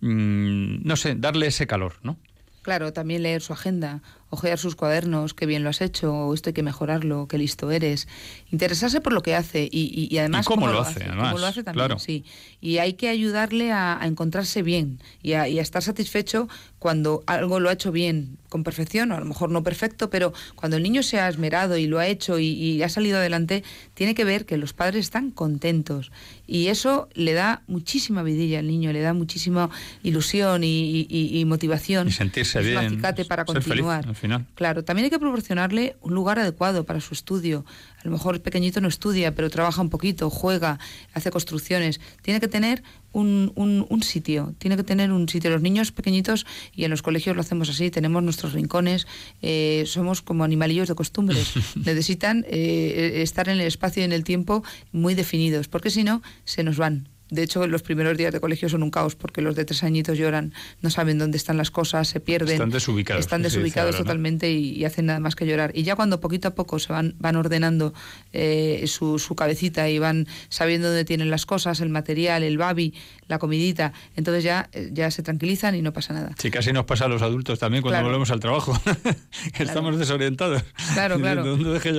[0.00, 2.18] Mm, no sé, darle ese calor, ¿no?
[2.62, 6.50] Claro, también leer su agenda, ojear sus cuadernos, qué bien lo has hecho, o esto
[6.50, 8.08] hay que mejorarlo, qué listo eres.
[8.50, 12.24] Interesarse por lo que hace y, además cómo, lo, hace, cómo lo hace también, sí.
[12.60, 17.72] Y hay que ayudarle a, encontrarse bien y a, estar satisfecho cuando algo lo ha
[17.72, 21.18] hecho bien, con perfección, o a lo mejor no perfecto, pero cuando el niño se
[21.18, 23.64] ha esmerado y lo ha hecho y, ha salido adelante,
[23.94, 26.12] tiene que ver que los padres están contentos.
[26.46, 29.70] Y eso le da muchísima vidilla al niño, le da muchísima
[30.02, 32.08] ilusión y, motivación.
[32.08, 32.78] Y sentirse bien.
[32.78, 34.06] acicate para continuar.
[34.54, 37.64] Claro, también hay que proporcionarle un lugar adecuado para su estudio.
[38.00, 40.78] A lo mejor el pequeñito no estudia, pero trabaja un poquito, juega,
[41.14, 42.00] hace construcciones.
[42.22, 45.50] Tiene que tener un, un, sitio, tiene que tener un sitio.
[45.50, 49.06] Los niños pequeñitos, y en los colegios lo hacemos así, tenemos nuestros rincones,
[49.42, 51.54] eh, somos como animalillos de costumbres.
[51.76, 56.22] Necesitan eh, estar en el espacio y en el tiempo muy definidos, porque si no,
[56.44, 57.08] se nos van.
[57.30, 60.16] De hecho, los primeros días de colegio son un caos porque los de tres añitos
[60.16, 62.54] lloran, no saben dónde están las cosas, se pierden.
[62.54, 63.20] Están desubicados.
[63.20, 65.72] Están desubicados totalmente y, hacen nada más que llorar.
[65.74, 67.92] Y ya cuando poquito a poco se van, van ordenando
[68.32, 72.94] eh, su, su, cabecita y van sabiendo dónde tienen las cosas, el material, el babi,
[73.26, 76.34] la comidita, entonces ya, eh, ya se tranquilizan y no pasa nada.
[76.38, 78.80] Sí, casi nos pasa a los adultos también cuando volvemos al trabajo.
[79.58, 80.62] Estamos desorientados.
[80.94, 81.54] Claro, claro.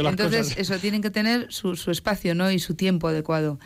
[0.10, 2.52] entonces, eso, tienen que tener su, su espacio ¿no?
[2.52, 3.60] y su tiempo adecuado.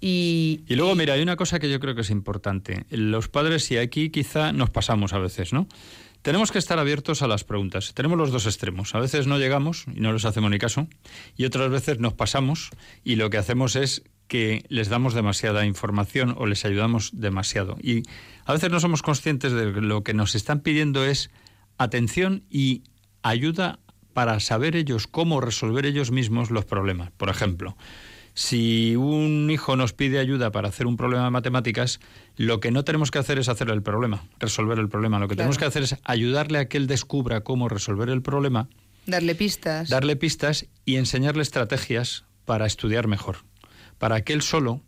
[0.00, 2.86] Y, luego, mira, hay una cosa que yo creo que es importante.
[2.88, 5.68] Los padres, y aquí quizá nos pasamos a veces, ¿no?
[6.22, 7.92] Tenemos que estar abiertos a las preguntas.
[7.94, 8.94] Tenemos los dos extremos.
[8.94, 10.88] A veces no llegamos y no les hacemos ni caso,
[11.36, 12.70] y otras veces nos pasamos
[13.04, 17.76] y lo que hacemos es que les damos demasiada información o les ayudamos demasiado.
[17.82, 18.04] Y
[18.44, 21.30] a veces no somos conscientes de que lo que nos están pidiendo es
[21.78, 22.84] atención y
[23.22, 23.80] ayuda
[24.12, 27.10] para saber ellos cómo resolver ellos mismos los problemas.
[27.12, 27.76] Por ejemplo,
[28.34, 32.00] si un hijo nos pide ayuda para hacer un problema de matemáticas,
[32.36, 35.18] lo que no tenemos que hacer es hacer el problema, resolver el problema.
[35.18, 38.68] Lo que tenemos que hacer es ayudarle a que él descubra cómo resolver el problema.
[39.06, 39.88] Darle pistas.
[39.88, 43.38] Darle pistas y enseñarle estrategias para estudiar mejor.
[43.98, 44.82] Para que él solo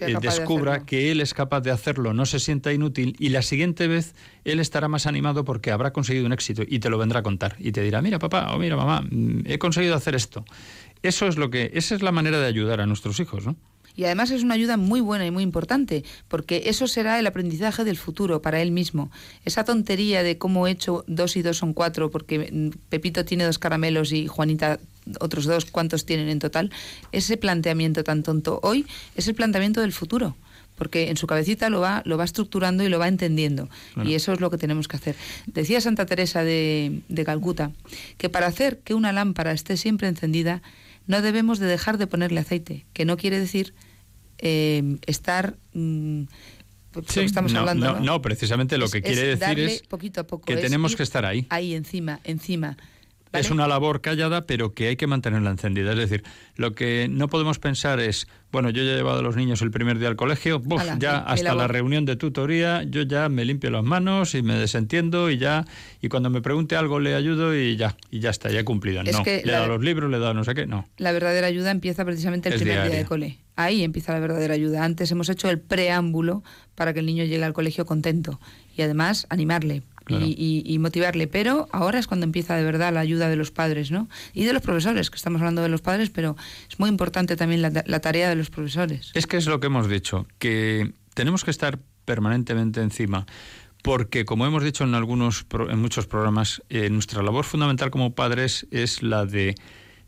[0.00, 3.86] eh, descubra que él es capaz de hacerlo, no se sienta inútil y la siguiente
[3.86, 7.22] vez él estará más animado porque habrá conseguido un éxito y te lo vendrá a
[7.22, 10.44] contar y te dirá, mira papá o mira mamá, mm, he conseguido hacer esto.
[11.02, 13.56] Eso es lo que, esa es la manera de ayudar a nuestros hijos, ¿no?
[13.96, 17.82] Y además es una ayuda muy buena y muy importante, porque eso será el aprendizaje
[17.82, 19.10] del futuro para él mismo.
[19.46, 23.44] Esa tontería de cómo he hecho dos y dos son cuatro, porque mm, Pepito tiene
[23.44, 24.78] dos caramelos y Juanita
[25.20, 26.70] otros dos, cuántos tienen en total,
[27.12, 30.36] ese planteamiento tan tonto hoy es el planteamiento del futuro
[30.76, 33.68] porque en su cabecita lo va, lo va estructurando y lo va entendiendo.
[34.04, 35.16] Y eso es lo que tenemos que hacer.
[35.46, 37.72] Decía Santa Teresa de, de, Calcuta
[38.18, 40.62] que para hacer que una lámpara esté siempre encendida,
[41.06, 43.74] no debemos de dejar de ponerle aceite, que no quiere decir
[44.38, 45.56] eh, estar...
[45.72, 46.24] Mm,
[46.92, 50.96] pues, estamos hablando, no, precisamente lo que quiere decir es poquito a poco, que tenemos
[50.96, 51.46] que estar ahí.
[51.50, 52.78] Ahí encima, encima.
[53.38, 55.92] Es una labor callada, pero que hay que mantenerla encendida.
[55.92, 56.24] Es decir,
[56.56, 59.70] lo que no podemos pensar es, bueno, yo ya he llevado a los niños el
[59.70, 60.62] primer día al colegio,
[60.98, 65.30] ya hasta la reunión de tutoría, yo ya me limpio las manos y me desentiendo
[65.30, 65.64] y ya,
[66.00, 69.02] y cuando me pregunte algo le ayudo y ya, y ya está, ya he cumplido.
[69.02, 70.88] no, le he dado los libros, le he dado no sé qué, no.
[70.96, 73.38] La verdadera ayuda empieza precisamente el primer día de cole.
[73.56, 74.84] Ahí empieza la verdadera ayuda.
[74.84, 76.42] Antes hemos hecho el preámbulo
[76.74, 78.38] para que el niño llegue al colegio contento
[78.76, 81.26] y además animarle, y, motivarle.
[81.26, 84.08] Pero ahora es cuando empieza de verdad la ayuda de los padres, ¿no?
[84.32, 86.36] Y de los profesores, que estamos hablando de los padres, pero
[86.68, 89.10] es muy importante también la, tarea de los profesores.
[89.14, 93.26] Es que es lo que hemos dicho, que tenemos que estar permanentemente encima.
[93.82, 98.66] Porque, como hemos dicho en algunos, en muchos programas, eh, nuestra labor fundamental como padres
[98.70, 99.54] es la de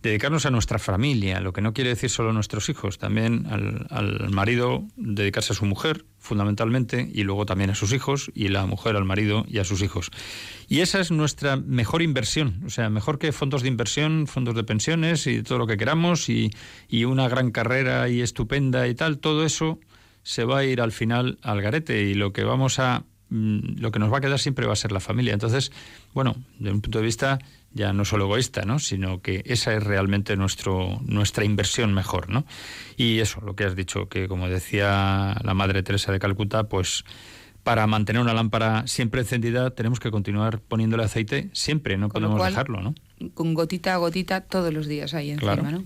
[0.02, 3.46] dedicarnos a nuestra familia, lo que no quiere decir solo a nuestros hijos, también
[3.90, 8.66] al, marido dedicarse a su mujer, fundamentalmente, y luego también a sus hijos, y la
[8.66, 10.10] mujer al marido y a sus hijos.
[10.68, 14.64] Y esa es nuestra mejor inversión, o sea, mejor que fondos de inversión, fondos de
[14.64, 16.50] pensiones y todo lo que queramos, y,
[16.88, 19.80] y una gran carrera y estupenda y tal, todo eso
[20.22, 23.90] se va a ir al final al garete y lo que vamos a mm, lo
[23.90, 25.32] que nos va a quedar siempre va a ser la familia.
[25.32, 25.72] Entonces,
[26.12, 27.38] bueno, desde un punto de vista
[27.72, 28.78] ya no solo egoísta, ¿no?
[28.78, 32.28] sino que esa es realmente nuestro, nuestra inversión mejor.
[32.28, 32.44] ¿no?
[32.96, 37.04] Y eso, lo que has dicho, que como decía la Madre Teresa de Calcuta, pues
[37.62, 42.80] para mantener una lámpara siempre encendida tenemos que continuar poniéndole aceite siempre, no podemos dejarlo.
[42.80, 42.94] ¿no?
[43.34, 45.56] Con gotita a gotita todos los días ahí encima.
[45.56, 45.84] ¿no?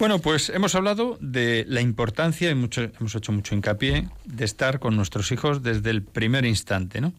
[0.00, 4.80] Bueno, pues hemos hablado de la importancia, y mucho, hemos hecho mucho hincapié, de estar
[4.80, 7.12] con nuestros hijos desde el primer instante, ¿no?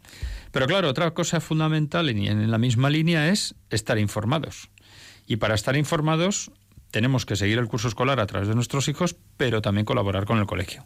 [0.52, 4.70] Pero claro, otra cosa fundamental y en la misma línea es estar informados.
[5.28, 6.52] Y para estar informados
[6.92, 10.40] tenemos que seguir el curso escolar a través de nuestros hijos, pero también colaborar con
[10.40, 10.86] el colegio.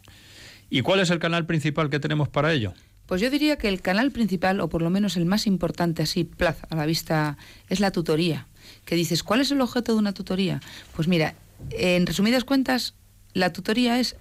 [0.70, 2.72] ¿Y cuál es el canal principal que tenemos para ello?
[3.06, 6.24] Pues yo diría que el canal principal, o por lo menos el más importante así,
[6.24, 7.36] plaza a la vista,
[7.68, 8.46] es la tutoría.
[8.84, 10.60] Que dices, ¿cuál es el objeto de una tutoría?
[10.94, 11.34] Pues mira,
[11.70, 12.94] en resumidas cuentas,
[13.32, 14.16] la tutoría es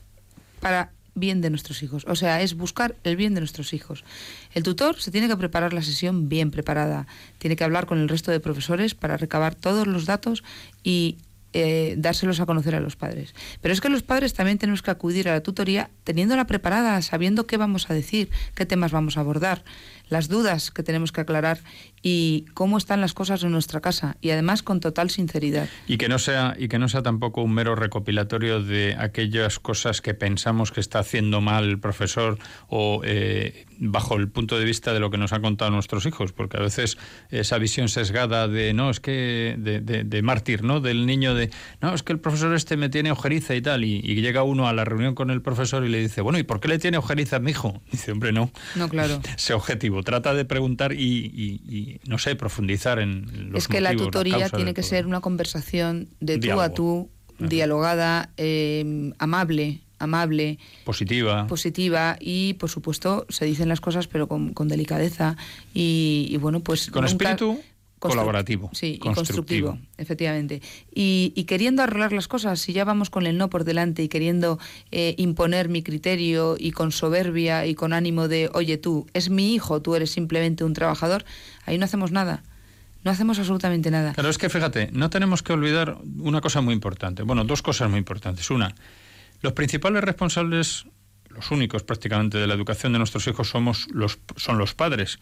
[0.60, 2.05] para bien de nuestros hijos.
[2.07, 4.03] O sea, es buscar el bien de nuestros hijos.
[4.56, 7.06] El tutor se tiene que preparar la sesión bien preparada.
[7.38, 10.43] Tiene que hablar con el resto de profesores para recabar todos los datos
[10.82, 11.18] y
[11.51, 13.36] eh, dárselos a conocer a los padres.
[13.62, 17.47] Pero es que los padres también tenemos que acudir a la tutoría teniéndola preparada, sabiendo
[17.47, 19.64] qué vamos a decir, qué temas vamos a abordar,
[20.10, 21.60] las dudas que tenemos que aclarar
[22.01, 24.18] y cómo están las cosas en nuestra casa.
[24.22, 25.68] Y además con total sinceridad.
[25.88, 30.01] Y que no sea y que no sea tampoco un mero recopilatorio de aquellas cosas
[30.01, 32.38] que pensamos que está haciendo mal el profesor
[32.70, 36.32] o eh, bajo el punto de vista de lo que nos han contado nuestros hijos,
[36.32, 36.97] porque a veces
[37.30, 40.80] esa visión sesgada de no es que de, de, mártir, ¿no?
[40.80, 41.49] Del niño de
[41.82, 44.74] no es que el profesor este me tiene ojeriza y tal y, llega uno a
[44.74, 47.36] la reunión con el profesor y le dice bueno y por qué le tiene ojeriza
[47.36, 49.20] a mi hijo dice hombre no no claro.
[49.38, 54.49] Ese objetivo trata de preguntar y no sé, profundizar en los Es que la tutoría
[54.49, 62.17] tiene que ser una conversación de tú a tú, dialogada, em, amable, amable, positiva, positiva
[62.19, 65.37] y por supuesto se dicen las cosas pero con, delicadeza
[65.73, 67.59] y, bueno pues con espíritu
[68.10, 68.70] colaborativo.
[68.74, 68.99] Sí, constructivo.
[68.99, 70.62] y constructivo, efectivamente.
[70.93, 74.60] Y, queriendo arreglar las cosas, si ya vamos con el no por delante y queriendo
[74.91, 79.53] eh, imponer mi criterio y con soberbia y con ánimo de, oye tú, es mi
[79.53, 81.26] hijo, tú eres simplemente un trabajador,
[81.66, 82.43] ahí no hacemos nada.
[83.03, 84.14] No hacemos absolutamente nada.
[84.14, 87.22] Claro, es que fíjate, no tenemos que olvidar una cosa muy importante.
[87.22, 88.49] Bueno, dos cosas muy importantes.
[88.49, 88.74] Una,
[89.41, 90.88] los principales responsables,
[91.30, 95.20] los únicos prácticamente de la educación de nuestros hijos somos los, son los padres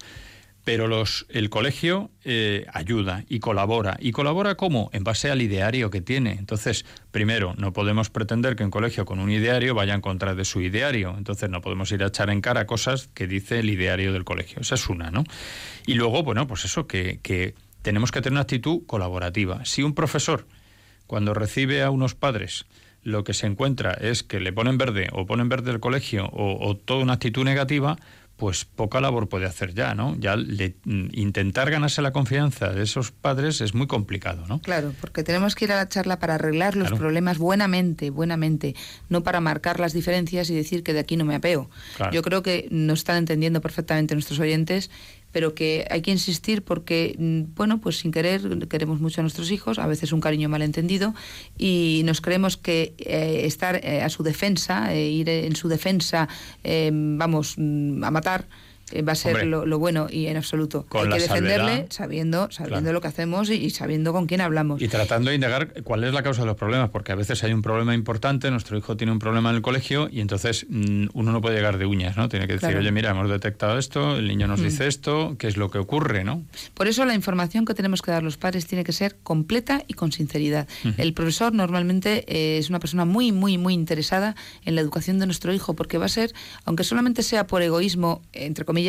[0.64, 3.98] pero los, el colegio eh, ayuda y colabora.
[4.00, 4.90] ¿Y colabora cómo?
[4.94, 6.34] En base al ideario que tiene.
[6.34, 10.46] Entonces, primero, no podemos pretender que un colegio con un ideario vaya en contra de
[10.46, 11.16] su ideario.
[11.18, 14.62] Entonces, no podemos ir a echar en cara cosas que dice el ideario del colegio.
[14.62, 15.26] Esa es una, ¿no?
[15.86, 19.66] Y luego, bueno, pues eso, que, que tenemos que tener una actitud colaborativa.
[19.66, 20.48] Si un profesor,
[21.08, 22.66] cuando recibe a unos padres,
[23.04, 26.66] lo que se encuentra es que le ponen verde o ponen verde el colegio o,
[26.66, 27.98] o toda una actitud negativa,
[28.44, 30.18] pues poca labor puede hacer ya, ¿no?
[30.20, 34.60] Ya mm, intentar ganarse la confianza de esos padres es muy complicado, ¿no?
[34.60, 38.76] Claro, porque tenemos que ir a la charla para arreglar los problemas buenamente, buenamente,
[39.08, 41.70] no para marcar las diferencias y decir que de aquí no me apeo.
[42.12, 44.92] Yo creo que nos están entendiendo perfectamente nuestros oyentes
[45.34, 49.52] pero que hay que insistir porque, mm, bueno, pues sin querer queremos mucho a nuestros
[49.52, 51.14] hijos, a veces un cariño malentendido,
[51.58, 56.30] y nos creemos que eh, estar eh, a su defensa, eh, ir en su defensa,
[56.92, 58.48] vamos, mm, a matar, eh,
[59.02, 60.86] va a ser lo, bueno y en absoluto.
[60.92, 64.82] Hay que defenderle sabiendo, sabiendo lo que hacemos y, sabiendo con quién hablamos.
[64.82, 67.54] Y tratando de indagar cuál es la causa de los problemas, porque a veces hay
[67.54, 71.32] un problema importante, nuestro hijo tiene un problema en el colegio y entonces mm, uno
[71.32, 72.30] no puede llegar de uñas, ¿no?
[72.30, 74.64] Tiene que decir, oye, mira, hemos detectado esto, el niño nos mm.
[74.64, 76.44] dice esto, ¿qué es lo que ocurre, no?
[76.74, 79.94] Por eso la información que tenemos que dar los padres tiene que ser completa y
[79.94, 80.68] con sinceridad.
[80.98, 84.36] El profesor normalmente eh, es una persona muy, muy, muy interesada
[84.66, 86.34] en la educación de nuestro hijo, porque va a ser,
[86.66, 88.83] aunque solamente sea por egoísmo, entre comillas,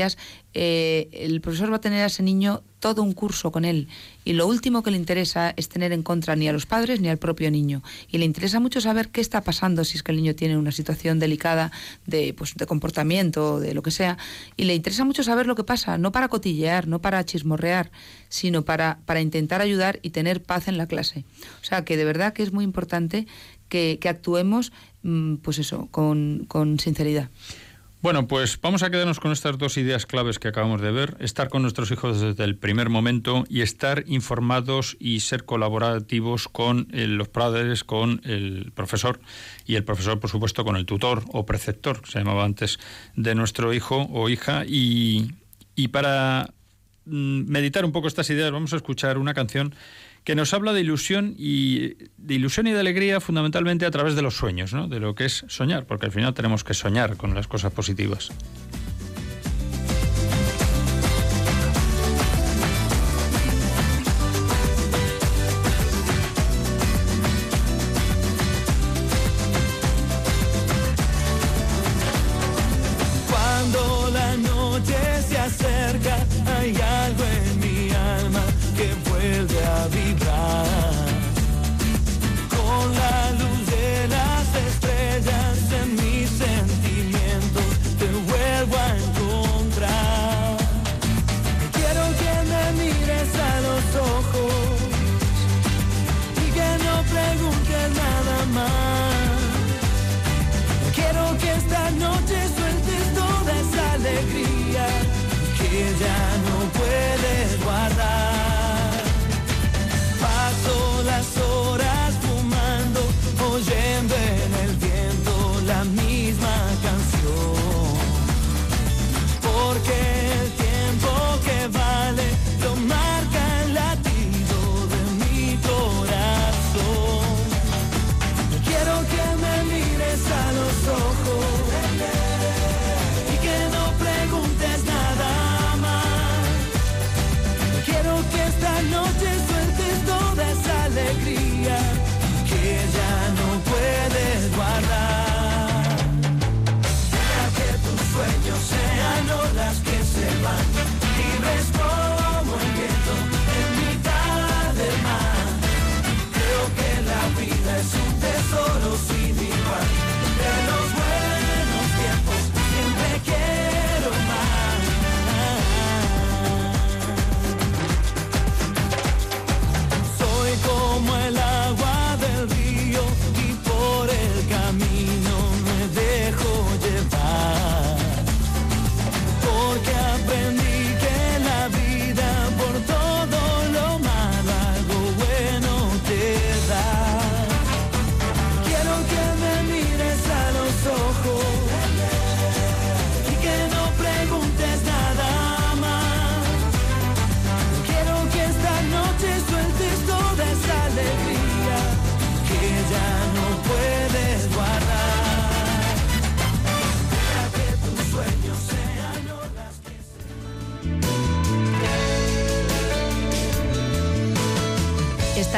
[0.54, 3.88] eh, el profesor va a tener a ese niño todo un curso con él.
[4.24, 7.08] Y lo último que le interesa es tener en contra ni a los padres ni
[7.08, 7.82] al propio niño.
[8.08, 10.70] Y le interesa mucho saber qué está pasando si es que el niño tiene una
[10.70, 11.72] situación delicada
[12.06, 14.18] de, pues, de comportamiento de lo que sea.
[14.56, 17.90] Y le interesa mucho saber lo que pasa no para cotillear no para chismorrear
[18.28, 21.24] sino para, para intentar ayudar y tener paz en la clase.
[21.62, 23.26] O sea que de verdad que es muy importante
[23.68, 24.72] que, actuemos
[25.02, 27.30] mm, pues eso con, con sinceridad
[28.04, 31.16] bueno, pues vamos a quedarnos con estas dos ideas claves que acabamos de ver.
[31.20, 36.86] Estar con nuestros hijos desde el primer momento y estar informados y ser colaborativos con
[36.92, 39.20] eh, los padres, con el profesor
[39.64, 42.78] y el profesor, por supuesto, con el tutor o preceptor, se llamaba antes,
[43.16, 44.66] de nuestro hijo o hija.
[44.66, 45.32] Y,
[45.74, 46.50] y para
[47.06, 49.74] mm, meditar un poco estas ideas vamos a escuchar una canción
[50.24, 54.22] que nos habla de ilusión y de ilusión y de alegría fundamentalmente a través de
[54.22, 54.88] los sueños, ¿no?
[54.88, 58.30] de lo que es soñar, porque al final tenemos que soñar con las cosas positivas.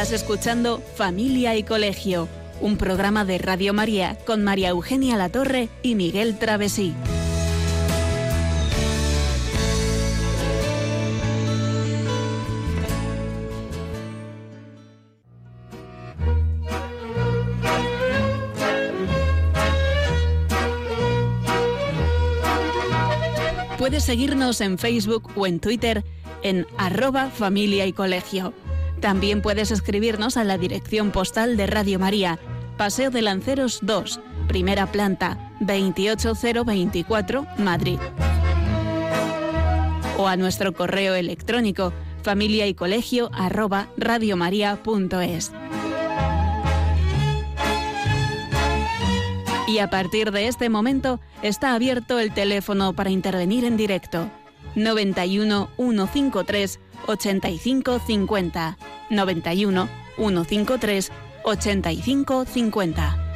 [0.06, 2.28] Estás escuchando Familia y Colegio,
[2.60, 6.94] un programa de Radio María con María Eugenia Latorre y Miguel Travesí.
[23.76, 26.04] Puedes seguirnos en Facebook o en Twitter
[26.42, 28.54] en arroba familia y colegio.
[29.00, 32.38] También puedes escribirnos a la dirección postal de Radio María,
[32.76, 37.98] Paseo de Lanceros 2, primera planta, 28024, Madrid.
[40.18, 41.92] O a nuestro correo electrónico
[42.26, 45.52] familia y colegio arroba radiomaria.es.
[49.68, 54.28] Y a partir de este momento está abierto el teléfono para intervenir en directo.
[54.74, 58.78] 91 153 85 50.
[59.10, 61.12] 91 153
[61.44, 63.26] 85 50.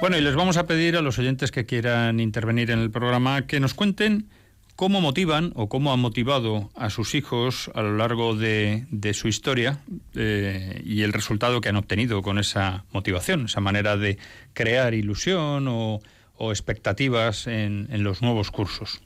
[0.00, 3.46] Bueno, y les vamos a pedir a los oyentes que quieran intervenir en el programa
[3.46, 4.28] que nos cuenten
[4.76, 9.80] cómo motivan o cómo han motivado a sus hijos a lo largo de, su historia
[10.14, 14.18] eh, y el resultado que han obtenido con esa motivación, esa manera de
[14.52, 16.00] crear ilusión o,
[16.38, 19.00] expectativas en, en los nuevos cursos.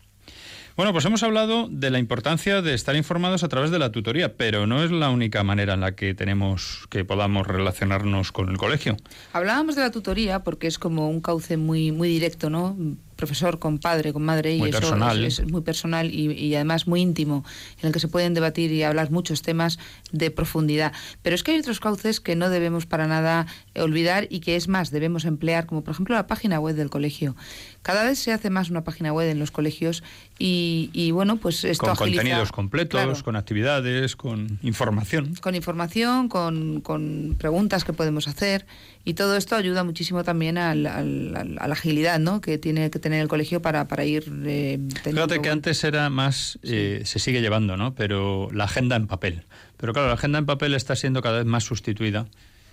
[0.76, 4.36] Bueno, pues hemos hablado de la importancia de estar informados a través de la tutoría,
[4.36, 8.56] pero no es la única manera en la que tenemos que podamos relacionarnos con el
[8.56, 8.96] colegio.
[9.32, 12.76] Hablábamos de la tutoría porque es como un cauce muy muy directo, ¿no?
[13.20, 17.44] Profesor con padre, con madre, y eso Es, muy personal y, además muy íntimo,
[17.80, 19.78] en el que se pueden debatir y hablar muchos temas
[20.10, 20.92] de profundidad.
[21.22, 23.46] Pero es que hay otros cauces que no debemos para nada
[23.76, 27.36] olvidar y que es más, debemos emplear, como por ejemplo la página web del colegio.
[27.82, 30.02] Cada vez se hace más una página web en los colegios
[30.38, 35.34] y, bueno, pues esto Con contenidos completos, con actividades, con información.
[35.42, 38.64] Con información, con, con preguntas que podemos hacer
[39.04, 42.40] y todo esto ayuda muchísimo también a la agilidad ¿no?
[42.40, 46.58] que tiene que tener el colegio para, para ir eh, Fíjate que antes era más,
[46.62, 47.94] eh, se sigue llevando, ¿no?
[47.94, 49.44] pero la agenda en papel.
[49.78, 52.26] Pero claro, la agenda en papel está siendo cada vez más sustituida.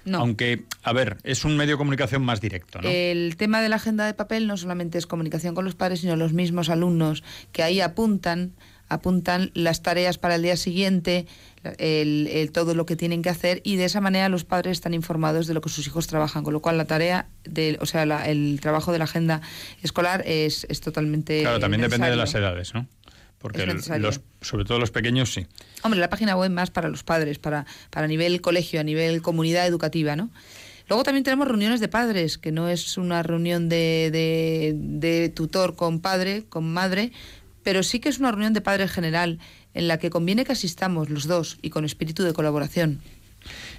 [0.04, 0.20] No.
[0.20, 2.82] Aunque, a ver, es un medio de comunicación más directo.
[2.82, 2.88] ¿no?
[2.88, 6.16] El tema de la agenda de papel no solamente es comunicación con los padres, sino
[6.16, 8.54] los mismos alumnos que ahí apuntan
[8.90, 11.28] apuntan las tareas para el día siguiente,
[11.78, 15.48] el, todo lo que tienen que hacer y de esa manera los padres están informados
[15.48, 18.60] de lo que sus hijos trabajan, con lo cual la tarea, de, o sea, el
[18.62, 19.42] trabajo de la agenda
[19.84, 21.42] escolar es, es totalmente.
[21.42, 22.88] Claro, también depende de las edades, ¿no?
[23.40, 25.46] Porque los, sobre todo los pequeños sí.
[25.84, 29.68] Hombre, la página web más para los padres, para, para nivel colegio, a nivel comunidad
[29.68, 30.32] educativa, ¿no?
[30.90, 35.76] Luego también tenemos reuniones de padres, que no es una reunión de, de, de tutor
[35.76, 37.12] con padre, con madre,
[37.62, 39.40] pero sí que es una reunión de padres general
[39.74, 43.02] en la que conviene que asistamos los dos y con espíritu de colaboración.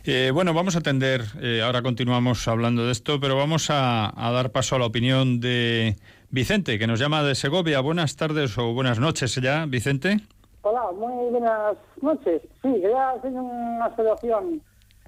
[0.05, 4.51] Eh, bueno, vamos a atender, eh, ahora continuamos hablando de esto, pero vamos a, dar
[4.51, 5.97] paso a la opinión de
[6.31, 7.81] Vicente, que nos llama de Segovia.
[7.81, 10.19] Buenas tardes o buenas noches ya, Vicente.
[10.63, 12.43] Hola, muy buenas noches.
[12.63, 14.63] Sí, quería hacer una observación.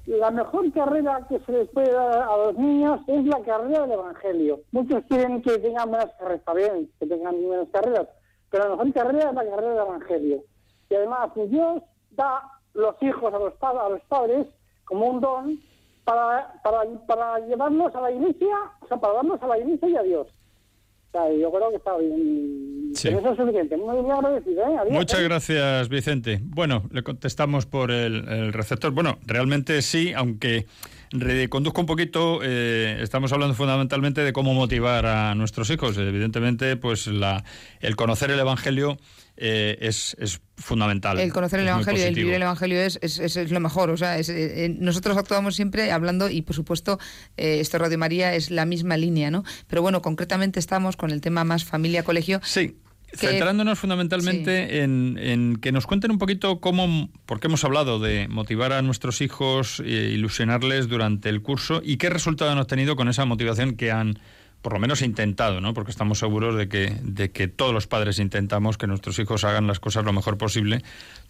[0.06, 3.92] La mejor carrera que se les puede dar a los niños es la carrera del
[3.92, 4.60] Evangelio.
[4.72, 8.08] Muchos quieren que tengan buenas carreras, está bien, que tengan buenas carreras,
[8.50, 10.44] pero la mejor carrera es la carrera del Evangelio.
[10.90, 12.42] Y además Dios da
[12.74, 14.46] los hijos a los, a los padres
[14.84, 15.60] como un don
[16.04, 19.96] para, para, para llevarlos a la iglesia, o sea, para darnos a la iglesia y
[19.96, 20.26] a Dios.
[20.26, 22.92] O sea, yo creo que está bien.
[22.94, 23.76] Eso es suficiente.
[23.76, 24.90] Muy agradecido, ¿eh?
[24.90, 26.40] Muchas gracias, Vicente.
[26.42, 28.92] Bueno, le contestamos por el, receptor.
[28.92, 30.66] Bueno, realmente sí, aunque
[31.10, 35.98] redeconduzco un poquito, eh, estamos hablando fundamentalmente de cómo motivar a nuestros hijos.
[35.98, 37.42] Evidentemente, pues la,
[37.80, 38.96] el conocer el Evangelio
[39.42, 41.18] eh, es, es, fundamental.
[41.18, 43.88] El conocer el Evangelio y el vivir el Evangelio es, es, es, lo mejor.
[43.88, 46.98] O sea, eh, nosotros actuamos siempre hablando y, por supuesto,
[47.38, 49.42] eh, esto Radio María es la misma línea, ¿no?
[49.68, 52.40] Pero bueno, concretamente estamos con el tema más familia-colegio.
[52.44, 52.76] Sí.
[53.14, 58.74] Centrándonos fundamentalmente en, en, que nos cuenten un poquito cómo, porque hemos hablado de motivar
[58.74, 63.24] a nuestros hijos, e ilusionarles durante el curso y qué resultado han obtenido con esa
[63.24, 64.18] motivación que han
[64.62, 65.72] por lo menos intentado, ¿no?
[65.72, 69.66] Porque estamos seguros de que, de que todos los padres intentamos que nuestros hijos hagan
[69.66, 70.82] las cosas lo mejor posible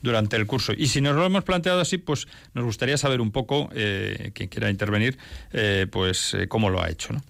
[0.02, 0.72] durante el curso.
[0.76, 4.48] Y si nos lo hemos planteado así, pues nos gustaría saber un poco, eh, quien
[4.48, 5.18] quiera intervenir,
[5.52, 7.22] eh, pues eh, cómo lo ha hecho, ¿no?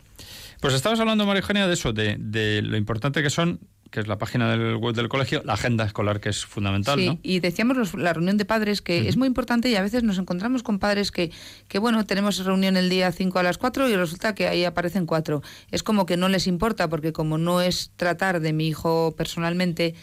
[0.60, 3.60] Pues estamos hablando, María Eugenia, de eso, de, de lo importante que son
[3.90, 7.06] que es la página del web del colegio, la agenda escolar, que es fundamental, Sí,
[7.08, 7.18] ¿no?
[7.22, 10.16] y decíamos los- la reunión de padres que es muy importante y a veces nos
[10.18, 11.32] encontramos con padres que,
[11.66, 15.06] que, bueno, tenemos reunión el día 5 a las 4 y resulta que ahí aparecen
[15.06, 15.42] 4.
[15.72, 19.94] Es como que no les importa porque como no es tratar de mi hijo personalmente,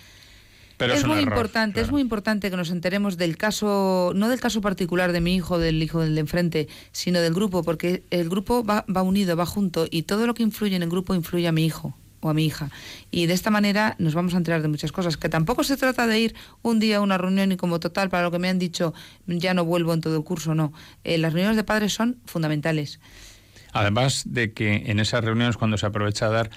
[0.77, 4.39] Pero es muy error, importante, es muy importante que nos enteremos del caso, no del
[4.39, 8.29] caso particular de mi hijo, del hijo del de enfrente, sino del grupo, porque el
[8.29, 11.47] grupo va, va unido, va junto y todo lo que influye en el grupo influye
[11.47, 12.69] a mi hijo o a mi hija.
[13.11, 16.07] Y de esta manera nos vamos a enterar de muchas cosas, que tampoco se trata
[16.07, 18.59] de ir un día a una reunión y como total, para lo que me han
[18.59, 18.93] dicho,
[19.27, 20.73] ya no vuelvo en todo el curso, no.
[21.03, 22.99] Eh, las reuniones de padres son fundamentales.
[23.73, 26.49] Además de que en esas reuniones cuando se aprovecha a dar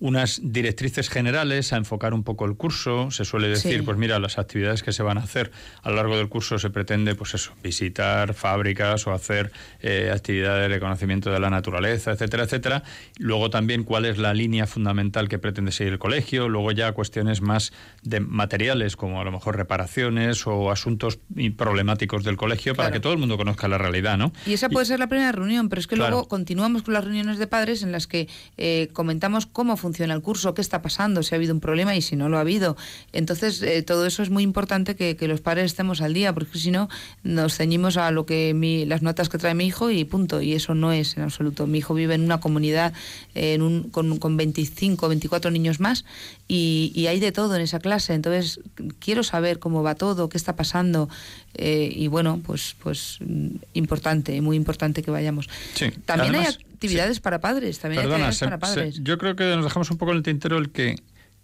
[0.00, 3.82] unas directrices generales, a enfocar un poco el curso, se suele decir, Sí.
[3.82, 5.50] pues mira, las actividades que se van a hacer
[5.82, 10.70] a lo largo del curso se pretende, pues eso, visitar fábricas o hacer eh, actividades
[10.70, 12.82] de conocimiento de la naturaleza, etcétera, etcétera.
[13.18, 17.40] Luego también cuál es la línea fundamental que pretende seguir el colegio, luego ya cuestiones
[17.40, 17.72] más
[18.02, 21.18] de materiales, como a lo mejor reparaciones o asuntos
[21.56, 24.32] problemáticos del colegio, para que todo el mundo conozca la realidad, ¿no?
[24.46, 26.10] Y esa puede ser la primera reunión, pero es que Claro.
[26.12, 30.22] luego continuamos con las reuniones de padres en las que eh, comentamos cómo funciona el
[30.22, 32.76] curso, qué está pasando, si ha habido un problema y si no lo ha habido.
[33.12, 36.70] Entonces, eh, todo eso es muy importante que, los padres estemos al día, porque si
[36.70, 36.88] no,
[37.22, 40.40] nos ceñimos a lo que mi- las notas que trae mi hijo y punto.
[40.40, 41.66] Y eso no es en absoluto.
[41.66, 42.94] Mi hijo vive en una comunidad
[43.34, 43.58] eh,
[43.90, 46.04] con, con 25, 24 niños más
[46.50, 48.14] y hay de todo en esa clase.
[48.14, 48.60] Entonces,
[48.98, 51.08] quiero saber cómo va todo, qué está pasando.
[51.54, 55.48] Eh, y bueno, pues, pues mm, importante, muy importante que vayamos.
[55.74, 55.90] Sí.
[56.04, 59.00] También Además, hay actividades para padres, también Perdona, hay se- actividades para se- padres.
[59.02, 60.96] yo creo que nos dejamos un poco en el tintero el que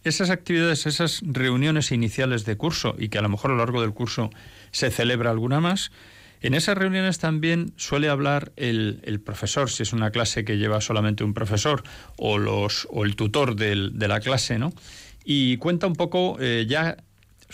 [0.04, 3.80] esas actividades, esas reuniones iniciales de curso y que a lo mejor a lo largo
[3.80, 4.30] del curso
[4.70, 5.90] se celebra alguna más,
[6.42, 10.82] en esas reuniones también suele hablar el, el profesor, si es una clase que lleva
[10.82, 11.82] solamente un profesor
[12.18, 14.74] o, los, o el tutor del- de la clase, ¿no?
[15.24, 16.98] Y cuenta un poco eh, ya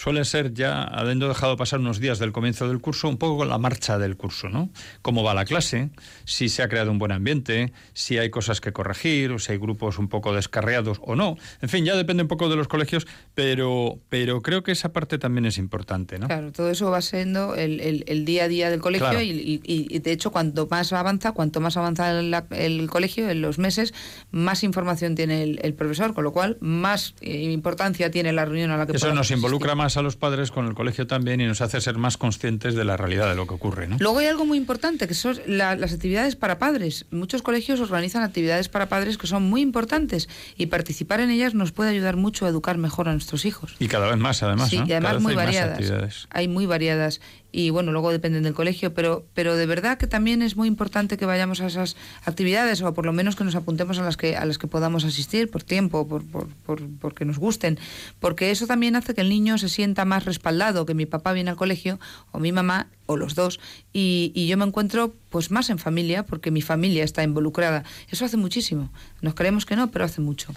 [0.03, 3.59] suele ser ya, habiendo dejado pasar unos días del comienzo del curso, un poco la
[3.59, 4.71] marcha del curso, ¿no?
[5.03, 5.91] Cómo va la clase,
[6.25, 9.59] si se ha creado un buen ambiente, si hay cosas que corregir, o si hay
[9.59, 11.37] grupos un poco descarriados o no.
[11.61, 15.19] En fin, ya depende un poco de los colegios, pero, pero creo que esa parte
[15.19, 16.29] también es importante, ¿no?
[16.29, 19.21] Claro, todo eso va siendo el, el- el día a día del colegio Claro.
[19.23, 23.43] y, y- y, de hecho cuanto más avanza, cuanto más avanza el, el colegio en
[23.43, 23.93] los meses,
[24.31, 28.79] más información tiene el, profesor, con lo cual más eh, importancia tiene la reunión a
[28.79, 29.89] la que Eso nos involucra asistir.
[29.91, 32.84] Más a los padres con el colegio también y nos hace ser más conscientes de
[32.84, 33.97] la realidad de lo que ocurre, ¿no?
[33.99, 37.07] Luego hay algo muy importante, que son la- las actividades para padres.
[37.11, 41.72] Muchos colegios organizan actividades para padres que son muy importantes y participar en ellas nos
[41.72, 43.74] puede ayudar mucho a educar mejor a nuestros hijos.
[43.80, 44.84] Y cada vez más, además, sí, ¿no?
[44.84, 46.28] y Cada además vez muy hay variadas.
[46.30, 47.20] Hay muy variadas.
[47.53, 51.17] Y bueno, luego dependen del colegio, pero, pero de verdad que también es muy importante
[51.17, 54.37] que vayamos a esas actividades, o por lo menos que nos apuntemos a las que,
[54.37, 57.79] a las que podamos asistir por tiempo, por, por, por, porque nos gusten.
[58.19, 61.51] Porque eso también hace que el niño se sienta más respaldado, que mi papá viene
[61.51, 61.99] al colegio,
[62.33, 63.59] o mi mamá, o los dos,
[63.93, 67.85] y, y yo me encuentro pues más en familia, porque mi familia está involucrada.
[68.09, 68.93] Eso hace muchísimo.
[69.21, 70.53] Nos creemos que no, pero hace mucho.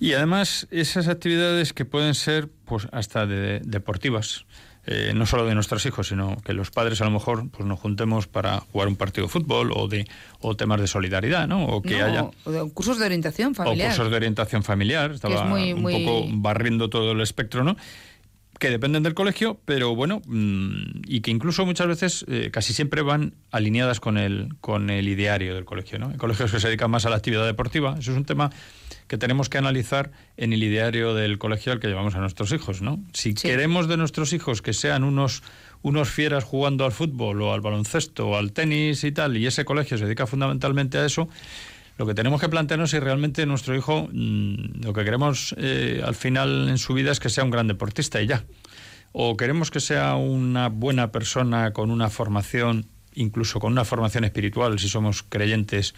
[0.00, 4.44] Y además esas actividades que pueden ser pues hasta de, deportivas,
[4.90, 7.78] eh, no solo de nuestros hijos, sino que los padres a lo mejor pues nos
[7.78, 10.06] juntemos para jugar un partido de fútbol o de
[10.40, 11.66] o temas de solidaridad, ¿no?
[11.66, 13.88] O que No, haya o de- cursos de orientación o familiar.
[13.90, 17.76] cursos de orientación familiar, estaba muy- un muy- poco barriendo todo el espectro, ¿no?
[18.58, 23.02] que dependen del colegio, pero bueno, mm, y que incluso muchas veces, eh, casi siempre
[23.02, 26.00] van alineadas con el, con el ideario del colegio.
[26.00, 26.08] ¿no?
[26.08, 27.94] Hay colegios que se dedican más a la actividad deportiva.
[28.00, 28.50] Eso es un tema
[29.08, 32.82] que tenemos que analizar en el ideario del colegio al que llevamos a nuestros hijos.
[32.82, 33.02] ¿no?
[33.12, 33.48] Si Sí.
[33.48, 35.42] queremos de nuestros hijos que sean unos,
[35.82, 39.64] unos fieras jugando al fútbol o al baloncesto o al tenis y tal, y ese
[39.64, 41.28] colegio se dedica fundamentalmente a eso,
[41.96, 46.00] lo que tenemos que plantearnos es si realmente nuestro hijo, mm, lo que queremos eh,
[46.04, 48.44] al final en su vida es que sea un gran deportista y ya.
[49.12, 54.78] O queremos que sea una buena persona con una formación, incluso con una formación espiritual,
[54.78, 55.94] si somos creyentes.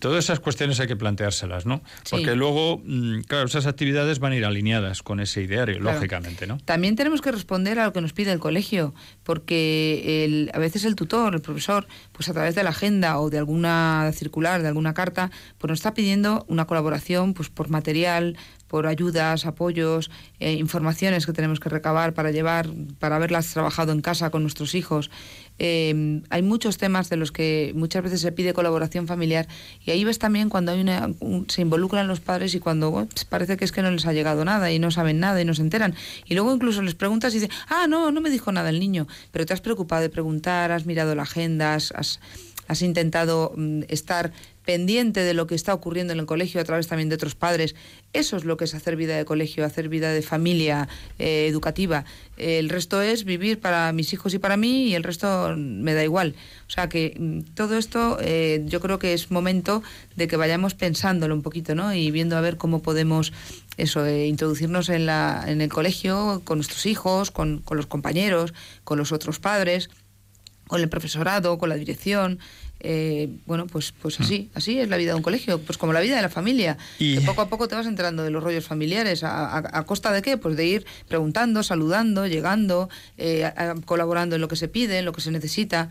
[0.00, 1.82] Todas esas cuestiones hay que planteárselas, ¿no?
[2.04, 2.10] Sí.
[2.16, 5.96] Porque luego, mm, claro, esas actividades van a ir alineadas con ese ideario, Claro.
[5.96, 6.58] lógicamente, ¿no?
[6.64, 8.94] También tenemos que responder a lo que nos pide el colegio,
[9.42, 13.30] porque el- a veces el tutor, el profesor, pues a través de la agenda o
[13.30, 18.36] de alguna circular, de alguna carta, pues nos está pidiendo una colaboración pues por material,
[18.68, 24.00] por ayudas, apoyos, eh, informaciones que tenemos que recabar para llevar, para haberlas trabajado en
[24.00, 25.10] casa con nuestros hijos.
[25.64, 29.46] Eh, hay muchos temas de los que muchas veces se pide colaboración familiar
[29.86, 33.08] y ahí ves también cuando hay una, un- se involucran los padres y cuando bueno,
[33.12, 35.44] pues parece que es que no les ha llegado nada y no saben nada y
[35.44, 35.94] no se enteran.
[36.26, 39.06] Y luego incluso les preguntas y dicen, ah, no, no me dijo nada el niño,
[39.30, 42.18] pero te has preocupado de preguntar, has mirado la agenda, has, has-
[42.66, 44.32] has intentado mm, estar
[44.64, 47.74] pendiente de lo que está ocurriendo en el colegio a través también de otros padres.
[48.12, 50.88] Eso es lo que es hacer vida de colegio, hacer vida de familia
[51.18, 52.04] eh, educativa.
[52.36, 56.04] El resto es vivir para mis hijos y para mí y el resto me da
[56.04, 56.34] igual.
[56.66, 59.82] O sea que mm, todo esto eh, yo creo que es momento
[60.16, 61.94] de que vayamos pensándolo un poquito ¿no?
[61.94, 63.32] y viendo a ver cómo podemos
[63.76, 68.52] eso, eh, introducirnos en, la, en el colegio con nuestros hijos, con, con los compañeros,
[68.84, 69.88] con los otros padres
[70.72, 72.38] con el profesorado, con la dirección,
[72.84, 74.58] eh, bueno, pues, pues así, mm.
[74.58, 76.76] así es la vida de un colegio, pues como la vida de la familia.
[76.98, 77.16] Y...
[77.16, 79.22] Que poco a poco te vas enterando de los rollos familiares.
[79.22, 80.36] ¿A, costa de qué?
[80.36, 83.50] Pues de ir preguntando, saludando, llegando, eh,
[83.84, 85.90] colaborando en lo que se pide, en lo que se necesita.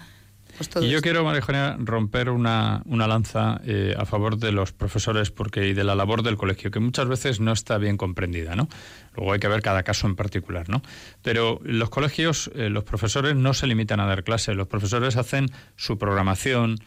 [0.57, 5.31] Pues y yo quiero, María romper una, una lanza eh, a favor de los profesores
[5.31, 8.67] porque y de la labor del colegio, que muchas veces no está bien comprendida, ¿no?
[9.15, 10.81] Luego hay que ver cada caso en particular, ¿no?
[11.21, 15.47] Pero los colegios, eh, los profesores no se limitan a dar clases, los profesores hacen
[15.75, 16.77] su programación,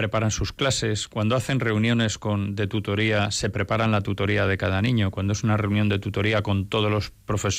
[0.00, 4.80] preparan sus clases, cuando hacen reuniones con, de tutoría, se preparan la tutoría de cada
[4.80, 7.12] niño, cuando es una reunión de tutoría con todos los,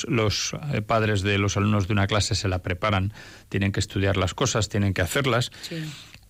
[0.08, 3.12] los eh, padres de los alumnos de una clase, se la preparan,
[3.48, 5.52] tienen que estudiar las cosas, tienen que hacerlas.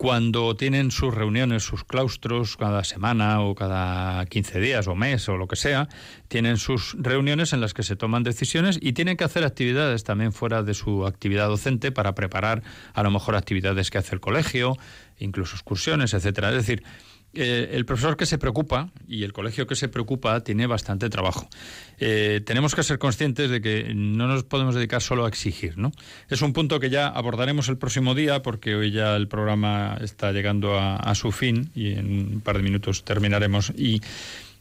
[0.02, 5.36] Cuando tienen sus reuniones, sus claustros, cada semana o cada 15 días o mes o
[5.36, 5.88] lo que sea,
[6.26, 10.32] tienen sus reuniones en las que se toman decisiones y tienen que hacer actividades también
[10.32, 14.76] fuera de su actividad docente para preparar a lo mejor actividades que hace el colegio,
[15.20, 16.48] incluso excursiones, etcétera.
[16.48, 16.82] Es decir,
[17.34, 21.48] eh, el profesor que se preocupa y el colegio que se preocupa tiene bastante trabajo.
[21.98, 25.92] Eh, tenemos que ser conscientes de que no nos podemos dedicar solo a exigir, ¿no?
[26.28, 30.32] Es un punto que ya abordaremos el próximo día porque hoy ya el programa está
[30.32, 34.02] llegando a, su fin y en un par de minutos terminaremos y